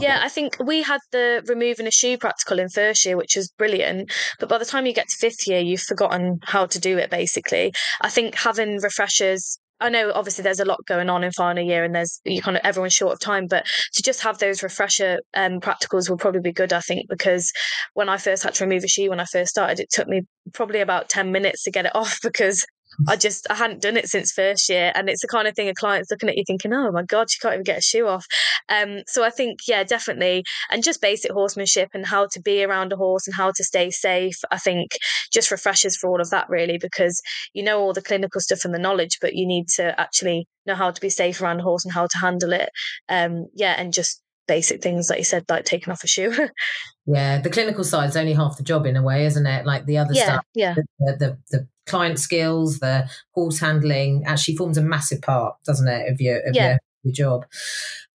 Yeah, 0.00 0.20
I 0.22 0.28
think 0.28 0.56
we 0.58 0.82
had 0.82 1.00
the 1.12 1.42
removing 1.46 1.86
a 1.86 1.90
shoe 1.90 2.18
practical 2.18 2.58
in 2.58 2.68
first 2.68 3.04
year, 3.06 3.16
which 3.16 3.36
was 3.36 3.48
brilliant. 3.56 4.12
But 4.40 4.48
by 4.48 4.58
the 4.58 4.64
time 4.64 4.86
you 4.86 4.92
get 4.92 5.08
to 5.08 5.16
fifth 5.16 5.46
year, 5.46 5.60
you've 5.60 5.80
forgotten 5.80 6.40
how 6.42 6.66
to 6.66 6.80
do 6.80 6.98
it. 6.98 7.10
Basically, 7.10 7.72
I 8.00 8.08
think 8.08 8.34
having 8.34 8.80
refreshers 8.80 9.58
I 9.80 9.90
know 9.90 10.10
obviously 10.14 10.42
there's 10.42 10.60
a 10.60 10.64
lot 10.64 10.78
going 10.86 11.10
on 11.10 11.22
in 11.22 11.32
final 11.32 11.62
year 11.62 11.84
and 11.84 11.94
there's 11.94 12.20
you 12.24 12.40
kind 12.40 12.56
of 12.56 12.62
everyone's 12.64 12.94
short 12.94 13.12
of 13.12 13.20
time, 13.20 13.46
but 13.46 13.66
to 13.94 14.02
just 14.02 14.22
have 14.22 14.38
those 14.38 14.62
refresher 14.62 15.20
um, 15.34 15.60
practicals 15.60 16.08
will 16.08 16.16
probably 16.16 16.40
be 16.40 16.52
good, 16.52 16.72
I 16.72 16.80
think, 16.80 17.08
because 17.08 17.52
when 17.94 18.08
I 18.08 18.16
first 18.16 18.42
had 18.42 18.54
to 18.54 18.64
remove 18.64 18.84
a 18.84 18.88
shoe 18.88 19.10
when 19.10 19.20
I 19.20 19.26
first 19.26 19.50
started, 19.50 19.80
it 19.80 19.90
took 19.90 20.08
me 20.08 20.22
probably 20.54 20.80
about 20.80 21.08
10 21.08 21.30
minutes 21.30 21.64
to 21.64 21.70
get 21.70 21.86
it 21.86 21.92
off 21.94 22.18
because 22.22 22.64
I 23.08 23.16
just 23.16 23.46
I 23.50 23.54
hadn't 23.54 23.82
done 23.82 23.96
it 23.96 24.08
since 24.08 24.32
first 24.32 24.68
year, 24.68 24.92
and 24.94 25.08
it's 25.08 25.22
the 25.22 25.28
kind 25.28 25.46
of 25.48 25.54
thing 25.54 25.68
a 25.68 25.74
client's 25.74 26.10
looking 26.10 26.28
at 26.28 26.36
you 26.36 26.44
thinking, 26.46 26.72
"Oh 26.72 26.90
my 26.92 27.02
god, 27.02 27.30
she 27.30 27.38
can't 27.38 27.54
even 27.54 27.64
get 27.64 27.78
a 27.78 27.82
shoe 27.82 28.06
off." 28.06 28.26
Um, 28.68 29.02
so 29.06 29.24
I 29.24 29.30
think, 29.30 29.60
yeah, 29.68 29.84
definitely, 29.84 30.44
and 30.70 30.82
just 30.82 31.00
basic 31.00 31.32
horsemanship 31.32 31.90
and 31.94 32.06
how 32.06 32.26
to 32.32 32.40
be 32.40 32.64
around 32.64 32.92
a 32.92 32.96
horse 32.96 33.26
and 33.26 33.34
how 33.34 33.52
to 33.54 33.64
stay 33.64 33.90
safe. 33.90 34.38
I 34.50 34.58
think 34.58 34.92
just 35.32 35.50
refreshers 35.50 35.96
for 35.96 36.08
all 36.08 36.20
of 36.20 36.30
that 36.30 36.48
really, 36.48 36.78
because 36.78 37.20
you 37.52 37.62
know 37.62 37.80
all 37.80 37.92
the 37.92 38.02
clinical 38.02 38.40
stuff 38.40 38.64
and 38.64 38.74
the 38.74 38.78
knowledge, 38.78 39.18
but 39.20 39.34
you 39.34 39.46
need 39.46 39.68
to 39.76 39.98
actually 40.00 40.46
know 40.66 40.74
how 40.74 40.90
to 40.90 41.00
be 41.00 41.10
safe 41.10 41.40
around 41.40 41.60
a 41.60 41.62
horse 41.62 41.84
and 41.84 41.94
how 41.94 42.06
to 42.06 42.18
handle 42.18 42.52
it. 42.52 42.70
Um, 43.08 43.46
yeah, 43.54 43.74
and 43.78 43.92
just 43.92 44.22
basic 44.46 44.82
things 44.82 45.10
like 45.10 45.18
you 45.18 45.24
said, 45.24 45.44
like 45.48 45.64
taking 45.64 45.92
off 45.92 46.04
a 46.04 46.06
shoe. 46.06 46.48
yeah, 47.06 47.40
the 47.40 47.50
clinical 47.50 47.84
side 47.84 48.08
is 48.08 48.16
only 48.16 48.32
half 48.32 48.56
the 48.56 48.62
job 48.62 48.86
in 48.86 48.96
a 48.96 49.02
way, 49.02 49.26
isn't 49.26 49.46
it? 49.46 49.66
Like 49.66 49.86
the 49.86 49.98
other 49.98 50.12
yeah, 50.12 50.24
stuff, 50.24 50.44
yeah, 50.54 50.74
the, 50.74 51.16
the, 51.18 51.38
the 51.50 51.68
client 51.86 52.18
skills, 52.18 52.78
the 52.78 53.08
horse 53.32 53.58
handling 53.60 54.24
actually 54.26 54.56
forms 54.56 54.78
a 54.78 54.82
massive 54.82 55.22
part, 55.22 55.56
doesn't 55.64 55.88
it, 55.88 56.12
of 56.12 56.20
your 56.20 56.38
of 56.40 56.54
yeah. 56.54 56.68
your, 56.68 56.78
your 57.04 57.12
job. 57.12 57.46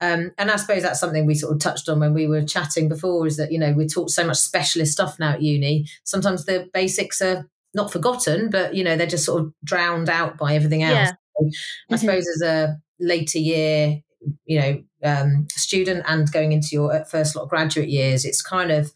Um, 0.02 0.32
and 0.38 0.50
I 0.50 0.56
suppose 0.56 0.82
that's 0.82 1.00
something 1.00 1.26
we 1.28 1.36
sort 1.36 1.54
of 1.54 1.60
touched 1.60 1.88
on 1.88 2.00
when 2.00 2.14
we 2.14 2.28
were 2.28 2.44
chatting 2.44 2.90
before 2.90 3.28
is 3.28 3.38
that, 3.38 3.52
you 3.52 3.60
know, 3.60 3.72
we 3.72 3.86
taught 3.88 4.10
so 4.10 4.26
much 4.26 4.38
specialist 4.38 4.94
stuff 4.94 5.20
now 5.20 5.34
at 5.34 5.44
uni. 5.44 5.86
Sometimes 6.04 6.46
the 6.46 6.68
basics 6.74 7.22
are 7.22 7.48
not 7.76 7.92
forgotten, 7.92 8.50
but, 8.50 8.74
you 8.74 8.84
know, 8.84 8.98
they're 8.98 9.06
just 9.06 9.26
sort 9.26 9.42
of 9.42 9.54
drowned 9.64 10.10
out 10.10 10.38
by 10.40 10.56
everything 10.56 10.82
else. 10.82 10.96
Yeah. 10.96 11.08
So 11.08 11.46
mm-hmm. 11.46 11.94
I 11.94 11.98
suppose 11.98 12.28
as 12.28 12.42
a 12.42 12.78
later 13.00 13.38
year, 13.38 14.02
you 14.46 14.60
know, 14.60 14.84
um, 15.04 15.48
student 15.52 16.04
and 16.08 16.32
going 16.32 16.52
into 16.52 16.70
your 16.72 17.06
first 17.06 17.36
lot 17.36 17.44
of 17.44 17.50
graduate 17.50 17.90
years, 17.90 18.26
it's 18.26 18.42
kind 18.42 18.72
of 18.72 18.92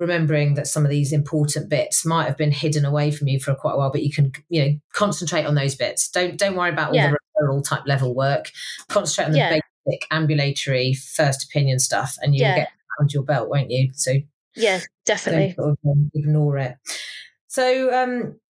remembering 0.00 0.54
that 0.54 0.66
some 0.66 0.84
of 0.84 0.90
these 0.90 1.12
important 1.12 1.68
bits 1.68 2.04
might 2.04 2.24
have 2.24 2.36
been 2.36 2.50
hidden 2.50 2.84
away 2.84 3.10
from 3.10 3.28
you 3.28 3.38
for 3.38 3.54
quite 3.54 3.74
a 3.74 3.76
while, 3.76 3.92
but 3.92 4.02
you 4.02 4.10
can, 4.10 4.32
you 4.48 4.64
know, 4.64 4.80
concentrate 4.94 5.44
on 5.44 5.54
those 5.54 5.74
bits. 5.74 6.08
Don't 6.08 6.38
don't 6.38 6.56
worry 6.56 6.70
about 6.70 6.88
all 6.88 6.94
yeah. 6.94 7.10
the 7.10 7.18
referral 7.40 7.62
type 7.62 7.82
level 7.86 8.14
work. 8.14 8.50
Concentrate 8.88 9.26
on 9.26 9.32
the 9.32 9.38
yeah. 9.38 9.60
basic 9.86 10.06
ambulatory 10.10 10.94
first 10.94 11.44
opinion 11.44 11.78
stuff, 11.78 12.16
and 12.22 12.34
you'll 12.34 12.48
yeah. 12.48 12.56
get 12.56 12.68
under 12.98 13.12
your 13.12 13.22
belt, 13.22 13.50
won't 13.50 13.70
you? 13.70 13.90
So 13.94 14.14
yeah, 14.56 14.80
definitely 15.04 15.54
sort 15.54 15.70
of, 15.70 15.78
um, 15.86 16.10
ignore 16.14 16.58
it. 16.58 16.76
So 17.48 17.92
um, 17.92 18.40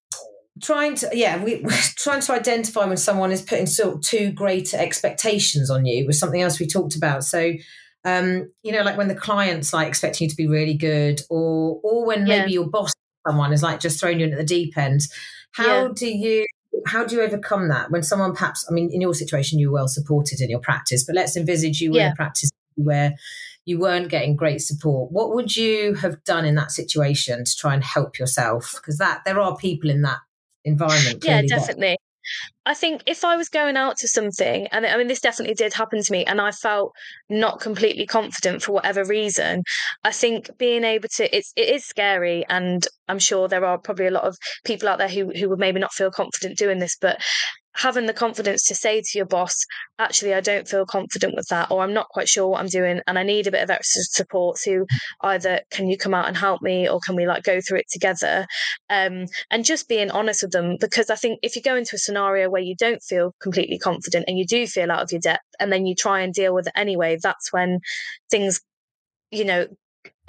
trying 0.62 0.94
to 0.96 1.08
yeah 1.12 1.42
we 1.42 1.64
trying 1.96 2.20
to 2.20 2.32
identify 2.32 2.84
when 2.86 2.96
someone 2.96 3.32
is 3.32 3.42
putting 3.42 3.66
sort 3.66 3.96
of 3.96 4.00
too 4.02 4.30
great 4.30 4.72
expectations 4.74 5.70
on 5.70 5.84
you 5.86 6.06
was 6.06 6.18
something 6.18 6.42
else 6.42 6.60
we 6.60 6.66
talked 6.66 6.96
about 6.96 7.24
so 7.24 7.52
um, 8.04 8.50
you 8.62 8.72
know, 8.72 8.82
like 8.82 8.96
when 8.96 9.08
the 9.08 9.14
client's 9.14 9.72
like 9.72 9.88
expecting 9.88 10.26
you 10.26 10.30
to 10.30 10.36
be 10.36 10.46
really 10.46 10.74
good, 10.74 11.22
or 11.28 11.80
or 11.82 12.06
when 12.06 12.26
yeah. 12.26 12.40
maybe 12.40 12.52
your 12.52 12.68
boss, 12.68 12.92
someone 13.26 13.52
is 13.52 13.62
like 13.62 13.80
just 13.80 14.00
throwing 14.00 14.20
you 14.20 14.26
in 14.26 14.32
at 14.32 14.38
the 14.38 14.44
deep 14.44 14.76
end. 14.76 15.02
How 15.52 15.86
yeah. 15.86 15.88
do 15.94 16.06
you 16.06 16.46
how 16.86 17.04
do 17.04 17.16
you 17.16 17.22
overcome 17.22 17.68
that 17.68 17.90
when 17.90 18.02
someone 18.02 18.32
perhaps 18.32 18.66
I 18.68 18.72
mean 18.72 18.90
in 18.92 19.00
your 19.00 19.14
situation 19.14 19.58
you're 19.58 19.72
well 19.72 19.88
supported 19.88 20.40
in 20.40 20.50
your 20.50 20.60
practice, 20.60 21.04
but 21.04 21.14
let's 21.14 21.36
envisage 21.36 21.80
you 21.80 21.90
were 21.90 21.98
yeah. 21.98 22.06
in 22.06 22.12
a 22.12 22.16
practice 22.16 22.50
where 22.76 23.14
you 23.66 23.78
weren't 23.78 24.08
getting 24.08 24.36
great 24.36 24.62
support. 24.62 25.12
What 25.12 25.34
would 25.34 25.54
you 25.54 25.94
have 25.94 26.24
done 26.24 26.44
in 26.44 26.54
that 26.54 26.70
situation 26.70 27.44
to 27.44 27.56
try 27.56 27.74
and 27.74 27.84
help 27.84 28.18
yourself? 28.18 28.72
Because 28.76 28.98
that 28.98 29.22
there 29.26 29.38
are 29.38 29.56
people 29.56 29.90
in 29.90 30.02
that 30.02 30.18
environment. 30.64 31.22
Yeah, 31.22 31.42
definitely. 31.42 31.96
I 32.66 32.74
think 32.74 33.02
if 33.06 33.24
I 33.24 33.36
was 33.36 33.48
going 33.48 33.76
out 33.76 33.96
to 33.98 34.08
something, 34.08 34.66
and 34.68 34.86
I 34.86 34.96
mean, 34.96 35.08
this 35.08 35.20
definitely 35.20 35.54
did 35.54 35.72
happen 35.72 36.02
to 36.02 36.12
me, 36.12 36.24
and 36.24 36.40
I 36.40 36.50
felt 36.50 36.92
not 37.28 37.60
completely 37.60 38.06
confident 38.06 38.62
for 38.62 38.72
whatever 38.72 39.04
reason, 39.04 39.62
I 40.04 40.12
think 40.12 40.56
being 40.58 40.84
able 40.84 41.08
to, 41.16 41.36
it's, 41.36 41.52
it 41.56 41.68
is 41.68 41.84
scary. 41.84 42.44
And 42.48 42.86
I'm 43.08 43.18
sure 43.18 43.48
there 43.48 43.64
are 43.64 43.78
probably 43.78 44.06
a 44.06 44.10
lot 44.12 44.24
of 44.24 44.36
people 44.64 44.88
out 44.88 44.98
there 44.98 45.08
who, 45.08 45.30
who 45.30 45.48
would 45.48 45.58
maybe 45.58 45.80
not 45.80 45.92
feel 45.92 46.10
confident 46.10 46.58
doing 46.58 46.78
this, 46.78 46.96
but 47.00 47.20
having 47.74 48.06
the 48.06 48.12
confidence 48.12 48.64
to 48.64 48.74
say 48.74 49.00
to 49.00 49.18
your 49.18 49.26
boss, 49.26 49.64
actually, 49.98 50.34
I 50.34 50.40
don't 50.40 50.68
feel 50.68 50.84
confident 50.84 51.34
with 51.36 51.46
that, 51.48 51.70
or 51.70 51.82
I'm 51.82 51.94
not 51.94 52.08
quite 52.08 52.28
sure 52.28 52.48
what 52.48 52.60
I'm 52.60 52.68
doing, 52.68 53.00
and 53.06 53.18
I 53.18 53.22
need 53.22 53.46
a 53.46 53.50
bit 53.50 53.62
of 53.62 53.70
extra 53.70 54.02
support. 54.02 54.58
So 54.58 54.86
either 55.22 55.60
can 55.70 55.88
you 55.88 55.96
come 55.96 56.14
out 56.14 56.28
and 56.28 56.36
help 56.36 56.62
me, 56.62 56.88
or 56.88 57.00
can 57.04 57.16
we 57.16 57.26
like 57.26 57.44
go 57.44 57.60
through 57.60 57.78
it 57.78 57.90
together? 57.90 58.46
Um, 58.88 59.26
and 59.50 59.64
just 59.64 59.88
being 59.88 60.10
honest 60.10 60.42
with 60.42 60.52
them, 60.52 60.76
because 60.80 61.10
I 61.10 61.16
think 61.16 61.38
if 61.42 61.56
you 61.56 61.62
go 61.62 61.76
into 61.76 61.96
a 61.96 61.98
scenario 61.98 62.50
where 62.50 62.62
you 62.62 62.74
don't 62.76 63.02
feel 63.02 63.34
completely 63.40 63.78
confident 63.78 64.24
and 64.28 64.38
you 64.38 64.46
do 64.46 64.66
feel 64.66 64.90
out 64.90 65.02
of 65.02 65.12
your 65.12 65.20
depth, 65.20 65.44
and 65.58 65.72
then 65.72 65.86
you 65.86 65.94
try 65.94 66.20
and 66.20 66.34
deal 66.34 66.54
with 66.54 66.66
it 66.66 66.72
anyway, 66.76 67.18
that's 67.22 67.52
when 67.52 67.80
things 68.30 68.60
you 69.30 69.44
know 69.44 69.66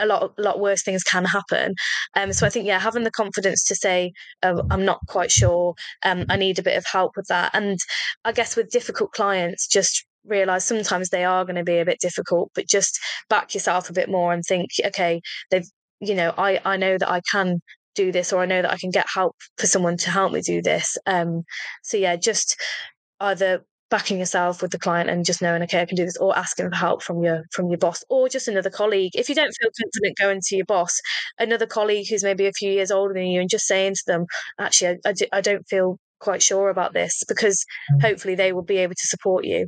a 0.02 0.06
lot 0.06 0.34
a 0.38 0.42
lot 0.42 0.60
worse 0.60 0.84
things 0.84 1.04
can 1.04 1.26
happen. 1.26 1.74
Um, 2.16 2.34
so 2.34 2.46
I 2.46 2.50
think 2.50 2.66
yeah, 2.66 2.80
having 2.80 3.04
the 3.04 3.12
confidence 3.12 3.64
to 3.66 3.76
say 3.76 4.12
oh, 4.44 4.64
I'm 4.70 4.86
not 4.86 5.00
quite 5.08 5.32
sure, 5.32 5.76
um, 6.04 6.26
I 6.30 6.38
need 6.38 6.60
a 6.60 6.64
bit 6.64 6.78
of 6.78 6.86
help 6.92 7.14
with 7.16 7.28
that, 7.28 7.52
and 7.54 7.80
I 8.26 8.32
guess 8.32 8.56
with 8.56 8.70
difficult 8.70 9.12
clients, 9.12 9.68
just 9.68 10.06
realize 10.26 10.66
sometimes 10.66 11.10
they 11.10 11.26
are 11.26 11.46
going 11.46 11.56
to 11.56 11.64
be 11.64 11.80
a 11.80 11.86
bit 11.86 12.00
difficult, 12.00 12.52
but 12.56 12.68
just 12.68 13.00
back 13.30 13.54
yourself 13.54 13.90
a 13.90 13.94
bit 13.94 14.10
more 14.10 14.34
and 14.34 14.44
think, 14.44 14.70
okay, 14.86 15.22
they've 15.50 15.68
you 16.00 16.16
know 16.16 16.34
I 16.38 16.60
I 16.66 16.78
know 16.78 16.98
that 16.98 17.12
I 17.12 17.22
can 17.32 17.60
do 17.96 18.12
this 18.12 18.32
or 18.32 18.42
I 18.42 18.46
know 18.46 18.62
that 18.62 18.72
I 18.72 18.78
can 18.78 18.90
get 18.92 19.06
help 19.14 19.36
for 19.58 19.68
someone 19.68 19.98
to 19.98 20.10
help 20.10 20.32
me 20.32 20.42
do 20.42 20.62
this. 20.62 20.98
Um, 21.06 21.44
so 21.84 21.98
yeah, 21.98 22.16
just 22.16 22.60
either 23.20 23.64
backing 23.92 24.18
yourself 24.18 24.62
with 24.62 24.72
the 24.72 24.80
client 24.80 25.10
and 25.10 25.26
just 25.26 25.42
knowing 25.42 25.62
okay 25.62 25.82
i 25.82 25.86
can 25.86 25.98
do 25.98 26.06
this 26.06 26.18
or 26.18 26.36
asking 26.36 26.70
for 26.70 26.76
help 26.76 27.04
from 27.04 27.22
your 27.22 27.44
from 27.52 27.68
your 27.68 27.78
boss 27.78 28.04
or 28.10 28.30
just 28.30 28.48
another 28.48 28.70
colleague 28.70 29.12
if 29.14 29.30
you 29.30 29.36
don't 29.36 29.54
feel 29.62 29.70
confident 29.80 30.18
going 30.18 30.40
to 30.42 30.56
your 30.56 30.66
boss 30.66 31.00
another 31.38 31.68
colleague 31.68 32.08
who's 32.10 32.24
maybe 32.24 32.48
a 32.48 32.54
few 32.54 32.72
years 32.72 32.90
older 32.90 33.14
than 33.14 33.28
you 33.28 33.42
and 33.42 33.50
just 33.50 33.68
saying 33.68 33.94
to 33.94 34.04
them 34.08 34.26
actually 34.60 34.98
i, 35.06 35.10
I, 35.10 35.12
do, 35.12 35.26
I 35.34 35.42
don't 35.42 35.68
feel 35.68 35.98
quite 36.20 36.42
sure 36.42 36.70
about 36.70 36.94
this 36.94 37.24
because 37.28 37.66
mm. 37.94 38.02
hopefully 38.02 38.36
they 38.36 38.54
will 38.54 38.64
be 38.64 38.78
able 38.78 38.96
to 38.96 39.08
support 39.08 39.44
you 39.46 39.68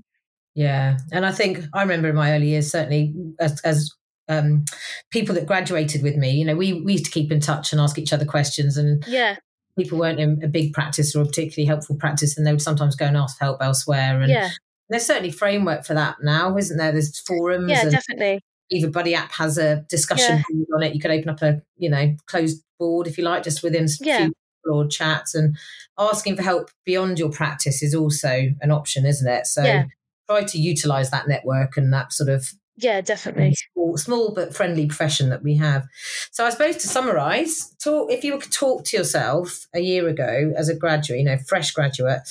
yeah 0.55 0.97
and 1.11 1.25
i 1.25 1.31
think 1.31 1.59
i 1.73 1.81
remember 1.81 2.07
in 2.07 2.15
my 2.15 2.31
early 2.31 2.47
years 2.47 2.71
certainly 2.71 3.13
as, 3.39 3.59
as 3.61 3.91
um, 4.29 4.63
people 5.11 5.35
that 5.35 5.45
graduated 5.45 6.01
with 6.01 6.15
me, 6.15 6.31
you 6.31 6.45
know, 6.45 6.55
we, 6.55 6.81
we 6.81 6.93
used 6.93 7.03
to 7.05 7.11
keep 7.11 7.29
in 7.29 7.41
touch 7.41 7.73
and 7.73 7.81
ask 7.81 7.99
each 7.99 8.13
other 8.13 8.23
questions. 8.23 8.77
And 8.77 9.03
yeah, 9.05 9.35
people 9.77 9.97
weren't 9.97 10.19
in 10.19 10.43
a 10.43 10.47
big 10.47 10.73
practice 10.73 11.15
or 11.15 11.21
a 11.21 11.25
particularly 11.25 11.65
helpful 11.65 11.95
practice 11.95 12.37
and 12.37 12.45
they 12.45 12.51
would 12.51 12.61
sometimes 12.61 12.95
go 12.95 13.05
and 13.05 13.17
ask 13.17 13.37
for 13.37 13.45
help 13.45 13.61
elsewhere. 13.61 14.21
And 14.21 14.31
yeah. 14.31 14.49
there's 14.89 15.05
certainly 15.05 15.31
framework 15.31 15.85
for 15.85 15.93
that 15.93 16.17
now, 16.21 16.57
isn't 16.57 16.77
there? 16.77 16.91
There's 16.91 17.19
forums. 17.19 17.69
Yeah, 17.69 17.89
definitely. 17.89 18.41
BEVA 18.71 18.91
Buddy 18.91 19.15
app 19.15 19.31
has 19.33 19.57
a 19.57 19.81
discussion 19.89 20.43
yeah. 20.49 20.75
on 20.75 20.83
it. 20.83 20.93
You 20.93 21.01
could 21.01 21.11
open 21.11 21.29
up 21.29 21.41
a, 21.41 21.61
you 21.77 21.89
know, 21.89 22.15
closed 22.27 22.63
board 22.79 23.07
if 23.07 23.17
you 23.17 23.23
like, 23.23 23.43
just 23.43 23.63
within 23.63 23.87
yeah. 24.01 24.29
or 24.65 24.87
chats 24.87 25.35
and 25.35 25.57
asking 25.97 26.35
for 26.35 26.43
help 26.43 26.69
beyond 26.85 27.19
your 27.19 27.31
practice 27.31 27.83
is 27.83 27.93
also 27.93 28.49
an 28.61 28.71
option, 28.71 29.05
isn't 29.05 29.27
it? 29.27 29.47
So 29.47 29.63
yeah. 29.63 29.85
try 30.29 30.43
to 30.43 30.57
utilize 30.57 31.11
that 31.11 31.27
network 31.27 31.77
and 31.77 31.93
that 31.93 32.13
sort 32.13 32.29
of 32.29 32.51
yeah 32.77 33.01
definitely. 33.01 33.55
Small, 33.73 33.97
small, 33.97 34.33
but 34.33 34.55
friendly 34.55 34.87
profession 34.87 35.29
that 35.29 35.43
we 35.43 35.57
have. 35.57 35.85
So 36.31 36.45
i 36.45 36.49
suppose 36.49 36.77
to 36.77 36.87
summarize 36.87 37.75
talk 37.83 38.11
if 38.11 38.23
you 38.23 38.33
were 38.33 38.41
to 38.41 38.49
talk 38.49 38.85
to 38.85 38.97
yourself 38.97 39.67
a 39.73 39.79
year 39.79 40.07
ago 40.07 40.53
as 40.55 40.69
a 40.69 40.75
graduate 40.75 41.19
you 41.19 41.25
know 41.25 41.37
fresh 41.37 41.71
graduate 41.71 42.21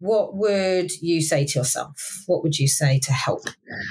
what 0.00 0.36
would 0.36 0.92
you 1.02 1.20
say 1.20 1.44
to 1.44 1.58
yourself? 1.58 2.22
What 2.26 2.42
would 2.42 2.58
you 2.58 2.68
say 2.68 3.00
to 3.00 3.12
help 3.12 3.42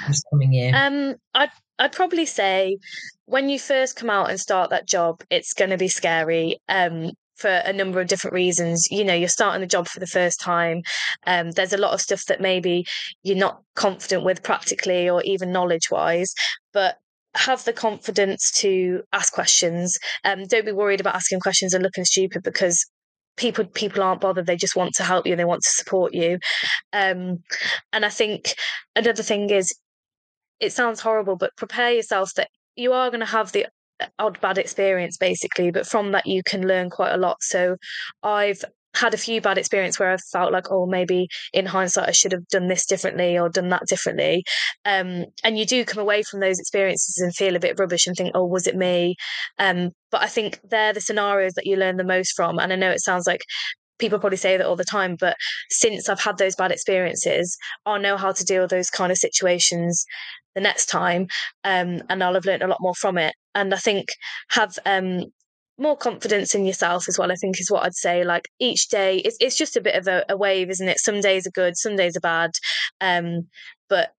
this 0.08 0.24
coming 0.30 0.54
year? 0.54 0.72
Um 0.74 1.16
i'd 1.34 1.52
i'd 1.80 1.92
probably 1.92 2.26
say 2.26 2.78
when 3.26 3.50
you 3.50 3.60
first 3.60 3.96
come 3.96 4.10
out 4.10 4.30
and 4.30 4.40
start 4.40 4.70
that 4.70 4.88
job 4.88 5.22
it's 5.30 5.54
going 5.54 5.72
to 5.72 5.78
be 5.78 5.90
scary. 5.90 6.60
Um 6.70 7.12
for 7.38 7.50
a 7.50 7.74
number 7.74 8.02
of 8.02 8.08
different 8.08 8.34
reasons. 8.34 8.88
You 8.92 9.04
know, 9.04 9.14
you're 9.14 9.30
starting 9.30 9.62
the 9.62 9.68
job 9.68 9.88
for 9.88 10.00
the 10.00 10.08
first 10.08 10.40
time. 10.40 10.82
Um, 11.26 11.52
there's 11.52 11.74
a 11.74 11.78
lot 11.78 11.94
of 11.94 12.02
stuff 12.02 12.26
that 12.26 12.42
maybe 12.42 12.86
you're 13.24 13.38
not 13.38 13.62
confident 13.76 14.24
with 14.24 14.44
practically 14.44 15.10
or 15.10 15.22
even 15.24 15.52
knowledge 15.52 15.90
wise, 15.92 16.34
but 16.74 16.98
have 17.36 17.64
the 17.66 17.74
confidence 17.74 18.52
to 18.52 19.04
ask 19.14 19.32
questions. 19.34 19.98
Um, 20.24 20.46
don't 20.46 20.66
be 20.66 20.72
worried 20.72 21.00
about 21.00 21.16
asking 21.16 21.40
questions 21.40 21.74
and 21.74 21.84
looking 21.84 22.06
stupid 22.06 22.44
because 22.44 22.84
people 23.38 23.66
people 23.66 24.02
aren't 24.02 24.22
bothered. 24.22 24.48
They 24.48 24.58
just 24.58 24.76
want 24.76 24.96
to 24.96 25.04
help 25.04 25.28
you. 25.28 25.36
They 25.36 25.46
want 25.46 25.62
to 25.62 25.70
support 25.70 26.14
you. 26.14 26.40
Um, 26.92 27.44
and 27.94 28.04
I 28.04 28.10
think 28.10 28.56
another 28.96 29.24
thing 29.24 29.50
is, 29.52 29.72
it 30.60 30.74
sounds 30.74 31.00
horrible, 31.00 31.36
but 31.36 31.56
prepare 31.56 31.92
yourself 31.92 32.34
that 32.36 32.50
you 32.76 32.94
are 32.94 33.10
going 33.10 33.20
to 33.20 33.26
have 33.28 33.52
the 33.52 33.68
odd 34.20 34.40
bad 34.42 34.58
experience 34.58 35.18
basically 35.18 35.72
but 35.72 35.88
from 35.88 36.12
that 36.12 36.28
you 36.28 36.44
can 36.44 36.68
learn 36.68 36.90
quite 36.90 37.14
a 37.14 37.18
lot. 37.18 37.38
So 37.42 37.78
i've 38.24 38.64
had 38.96 39.14
a 39.14 39.18
few 39.18 39.40
bad 39.42 39.58
experience 39.58 40.00
where 40.00 40.12
i 40.12 40.18
felt 40.32 40.52
like 40.52 40.72
oh 40.72 40.88
maybe 40.88 41.28
in 41.54 41.66
hindsight 41.66 42.10
i 42.10 42.12
should 42.12 42.32
have 42.32 42.48
done 42.48 42.68
this 42.68 42.86
differently 42.86 43.38
or 43.38 43.50
done 43.50 43.70
that 43.70 43.86
differently. 43.88 44.44
Um, 44.86 45.26
and 45.44 45.58
you 45.58 45.66
do 45.66 45.86
come 45.86 46.02
away 46.02 46.24
from 46.24 46.40
those 46.40 46.60
experiences 46.60 47.18
and 47.20 47.36
feel 47.36 47.56
a 47.56 47.60
bit 47.60 47.78
rubbish 47.80 48.08
and 48.08 48.16
think 48.16 48.32
oh 48.34 48.46
was 48.46 48.68
it 48.68 48.76
me? 48.76 49.16
Um, 49.60 49.92
but 50.12 50.22
i 50.22 50.28
think 50.28 50.60
they're 50.64 50.94
the 50.94 51.02
scenarios 51.02 51.54
that 51.54 51.66
you 51.66 51.76
learn 51.76 51.98
the 51.98 52.04
most 52.04 52.34
from 52.36 52.60
and 52.60 52.72
i 52.74 52.76
know 52.76 52.92
it 52.92 53.02
sounds 53.02 53.28
like 53.28 53.42
people 54.00 54.20
probably 54.20 54.38
say 54.38 54.58
that 54.58 54.66
all 54.66 54.76
the 54.76 54.84
time 54.84 55.16
but 55.20 55.36
since 55.70 56.10
i've 56.10 56.20
had 56.20 56.38
those 56.38 56.56
bad 56.56 56.72
experiences 56.72 57.58
i 57.86 57.98
know 57.98 58.18
how 58.18 58.32
to 58.32 58.44
deal 58.44 58.62
with 58.62 58.72
those 58.72 58.90
kind 58.90 59.12
of 59.12 59.18
situations 59.18 60.06
the 60.56 60.62
next 60.62 60.88
time 60.88 61.28
um, 61.64 62.02
and 62.10 62.24
i'll 62.24 62.34
have 62.34 62.46
learned 62.46 62.64
a 62.64 62.68
lot 62.68 62.82
more 62.82 62.96
from 62.96 63.18
it 63.18 63.34
and 63.58 63.74
i 63.74 63.78
think 63.78 64.10
have 64.50 64.78
um, 64.86 65.24
more 65.78 65.98
confidence 65.98 66.56
in 66.56 66.66
yourself 66.66 67.10
as 67.10 67.18
well 67.18 67.32
i 67.32 67.36
think 67.36 67.60
is 67.60 67.70
what 67.70 67.84
i'd 67.84 67.94
say 67.94 68.24
like 68.24 68.48
each 68.60 68.88
day 68.90 69.18
it's, 69.18 69.38
it's 69.40 69.58
just 69.58 69.76
a 69.76 69.82
bit 69.82 69.96
of 69.96 70.08
a, 70.08 70.24
a 70.30 70.38
wave 70.38 70.70
isn't 70.70 70.88
it 70.90 71.00
some 71.00 71.20
days 71.20 71.46
are 71.46 71.52
good 71.52 71.76
some 71.76 71.96
days 71.96 72.16
are 72.16 72.22
bad 72.22 72.52
um, 73.02 73.48
but 73.90 74.10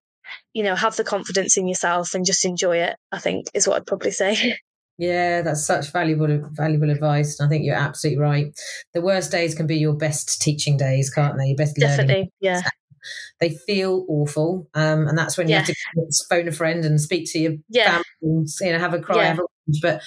you 0.53 0.63
know 0.63 0.75
have 0.75 0.97
the 0.97 1.05
confidence 1.05 1.57
in 1.57 1.67
yourself 1.67 2.15
and 2.15 2.27
just 2.27 2.45
enjoy 2.45 2.77
it 2.77 2.97
i 3.13 3.19
think 3.19 3.47
is 3.55 3.67
what 3.67 3.77
i'd 3.77 3.87
probably 3.87 4.11
say 4.11 4.57
Yeah, 5.01 5.43
that's 5.43 5.65
such 5.65 5.93
valuable 5.93 6.49
valuable 6.51 6.91
advice. 6.91 7.39
And 7.39 7.47
I 7.47 7.49
think 7.49 7.65
you're 7.65 7.77
absolutely 7.77 8.21
right. 8.21 8.47
The 8.95 9.01
worst 9.01 9.31
days 9.31 9.55
can 9.55 9.69
be 9.69 9.77
your 9.77 9.95
best 9.95 10.43
teaching 10.43 10.77
days, 10.77 11.09
can't 11.09 11.39
they? 11.39 11.47
Your 11.47 11.57
best 11.57 11.77
Definitely, 11.77 12.15
learning. 12.15 12.31
yeah. 12.41 12.63
They 13.41 13.51
feel 13.67 14.05
awful, 14.09 14.69
um, 14.75 15.07
and 15.09 15.17
that's 15.17 15.37
when 15.39 15.49
you 15.49 15.55
have 15.57 15.67
to 15.67 15.75
phone 16.29 16.49
a 16.49 16.53
friend 16.53 16.85
and 16.85 17.01
speak 17.01 17.31
to 17.33 17.39
your 17.39 17.53
Yeah. 17.69 17.91
family 17.91 18.05
and 18.23 18.49
you 18.61 18.73
know 18.73 18.79
have 18.79 18.95
a 18.95 19.01
cry, 19.01 19.17
Yeah. 19.17 19.29
have 19.29 19.39
a 19.41 19.43
but 19.83 20.01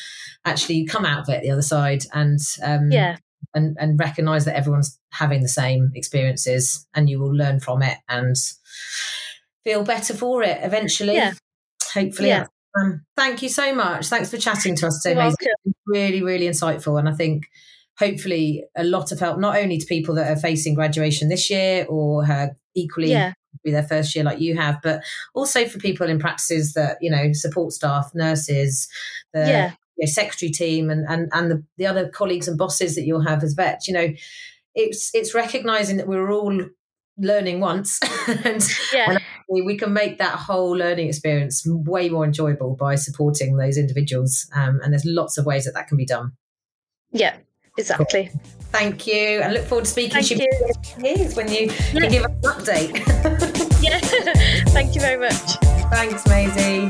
actually 0.43 0.75
you 0.75 0.87
come 0.87 1.05
out 1.05 1.21
of 1.21 1.29
it 1.29 1.43
the 1.43 1.51
other 1.51 1.61
side 1.61 2.03
and 2.13 2.39
um, 2.63 2.91
Yeah. 2.91 3.17
and 3.53 3.77
and 3.79 3.99
recognize 3.99 4.45
that 4.45 4.55
everyone's 4.55 4.99
having 5.11 5.41
the 5.41 5.49
same 5.49 5.91
experiences, 5.95 6.87
and 6.93 7.09
you 7.09 7.19
will 7.19 7.33
learn 7.35 7.59
from 7.59 7.81
it 7.83 7.97
and 8.09 8.35
feel 9.63 9.83
better 9.83 10.13
for 10.13 10.43
it 10.43 10.59
eventually. 10.63 11.15
Yeah. 11.15 11.33
Hopefully, 11.93 12.29
Yeah. 12.29 12.45
um, 12.79 13.03
thank 13.15 13.41
you 13.41 13.49
so 13.49 13.75
much. 13.75 14.07
Thanks 14.07 14.29
for 14.31 14.37
chatting 14.37 14.75
to 14.77 14.87
us 14.87 15.01
today. 15.03 15.31
Really, 15.85 16.23
really 16.23 16.47
insightful. 16.47 16.97
And 16.97 17.07
I 17.09 17.13
think 17.13 17.43
hopefully 17.99 18.63
a 18.75 18.83
lot 18.83 19.11
of 19.11 19.19
help, 19.19 19.37
not 19.39 19.57
only 19.57 19.77
to 19.77 19.85
people 19.85 20.15
that 20.15 20.31
are 20.31 20.39
facing 20.39 20.73
graduation 20.73 21.29
this 21.29 21.49
year 21.49 21.85
or 21.89 22.25
have 22.25 22.51
equally 22.75 23.11
Yeah. 23.11 23.33
be 23.63 23.71
their 23.71 23.83
first 23.83 24.15
year 24.15 24.23
like 24.23 24.39
you 24.39 24.55
have, 24.55 24.79
but 24.81 25.03
also 25.33 25.65
for 25.65 25.77
people 25.79 26.07
in 26.09 26.19
practices 26.19 26.73
that, 26.73 26.97
you 27.01 27.11
know, 27.11 27.31
support 27.33 27.73
staff, 27.73 28.11
nurses, 28.15 28.87
the 29.33 29.39
Yeah. 29.41 29.71
you 29.97 30.05
know, 30.05 30.11
secretary 30.11 30.51
team 30.51 30.89
and, 30.89 31.05
and, 31.07 31.29
and 31.33 31.51
the, 31.51 31.63
the 31.77 31.85
other 31.85 32.09
colleagues 32.09 32.47
and 32.47 32.57
bosses 32.57 32.95
that 32.95 33.03
you'll 33.03 33.25
have 33.27 33.43
as 33.43 33.53
vets, 33.53 33.87
you 33.87 33.93
know, 33.93 34.07
it's, 34.73 35.11
it's 35.13 35.33
recognizing 35.35 35.97
that 35.97 36.07
we're 36.07 36.31
all 36.31 36.59
learning 37.17 37.59
once 37.59 37.99
and 38.45 38.63
Yeah. 38.93 39.11
and 39.11 39.19
we, 39.49 39.77
can 39.77 39.91
make 39.91 40.17
that 40.19 40.35
whole 40.35 40.71
learning 40.71 41.09
experience 41.09 41.63
way 41.67 42.07
more 42.09 42.23
enjoyable 42.23 42.75
by 42.77 42.95
supporting 42.95 43.57
those 43.57 43.77
individuals. 43.77 44.49
Um, 44.55 44.79
and 44.81 44.93
there's 44.93 45.05
lots 45.05 45.37
of 45.37 45.45
ways 45.45 45.65
that 45.65 45.73
that 45.73 45.87
can 45.87 45.97
be 45.97 46.05
done. 46.05 46.31
Yeah. 47.11 47.35
Exactly. 47.77 48.31
Thank 48.71 49.05
you, 49.05 49.41
and 49.41 49.53
look 49.53 49.65
forward 49.65 49.85
to 49.85 49.91
speaking 49.91 50.13
Thank 50.13 50.27
to 50.27 50.35
you 50.35 50.47
years 51.03 51.35
when 51.35 51.51
you 51.51 51.67
can 51.67 52.09
give 52.09 52.23
us 52.23 52.31
an 52.31 52.41
update. 52.41 53.67
Yeah. 53.81 53.99
Thank 54.67 54.93
you 54.93 55.01
very 55.01 55.17
much. 55.17 55.57
Thanks, 55.89 56.23
Maisie. 56.27 56.87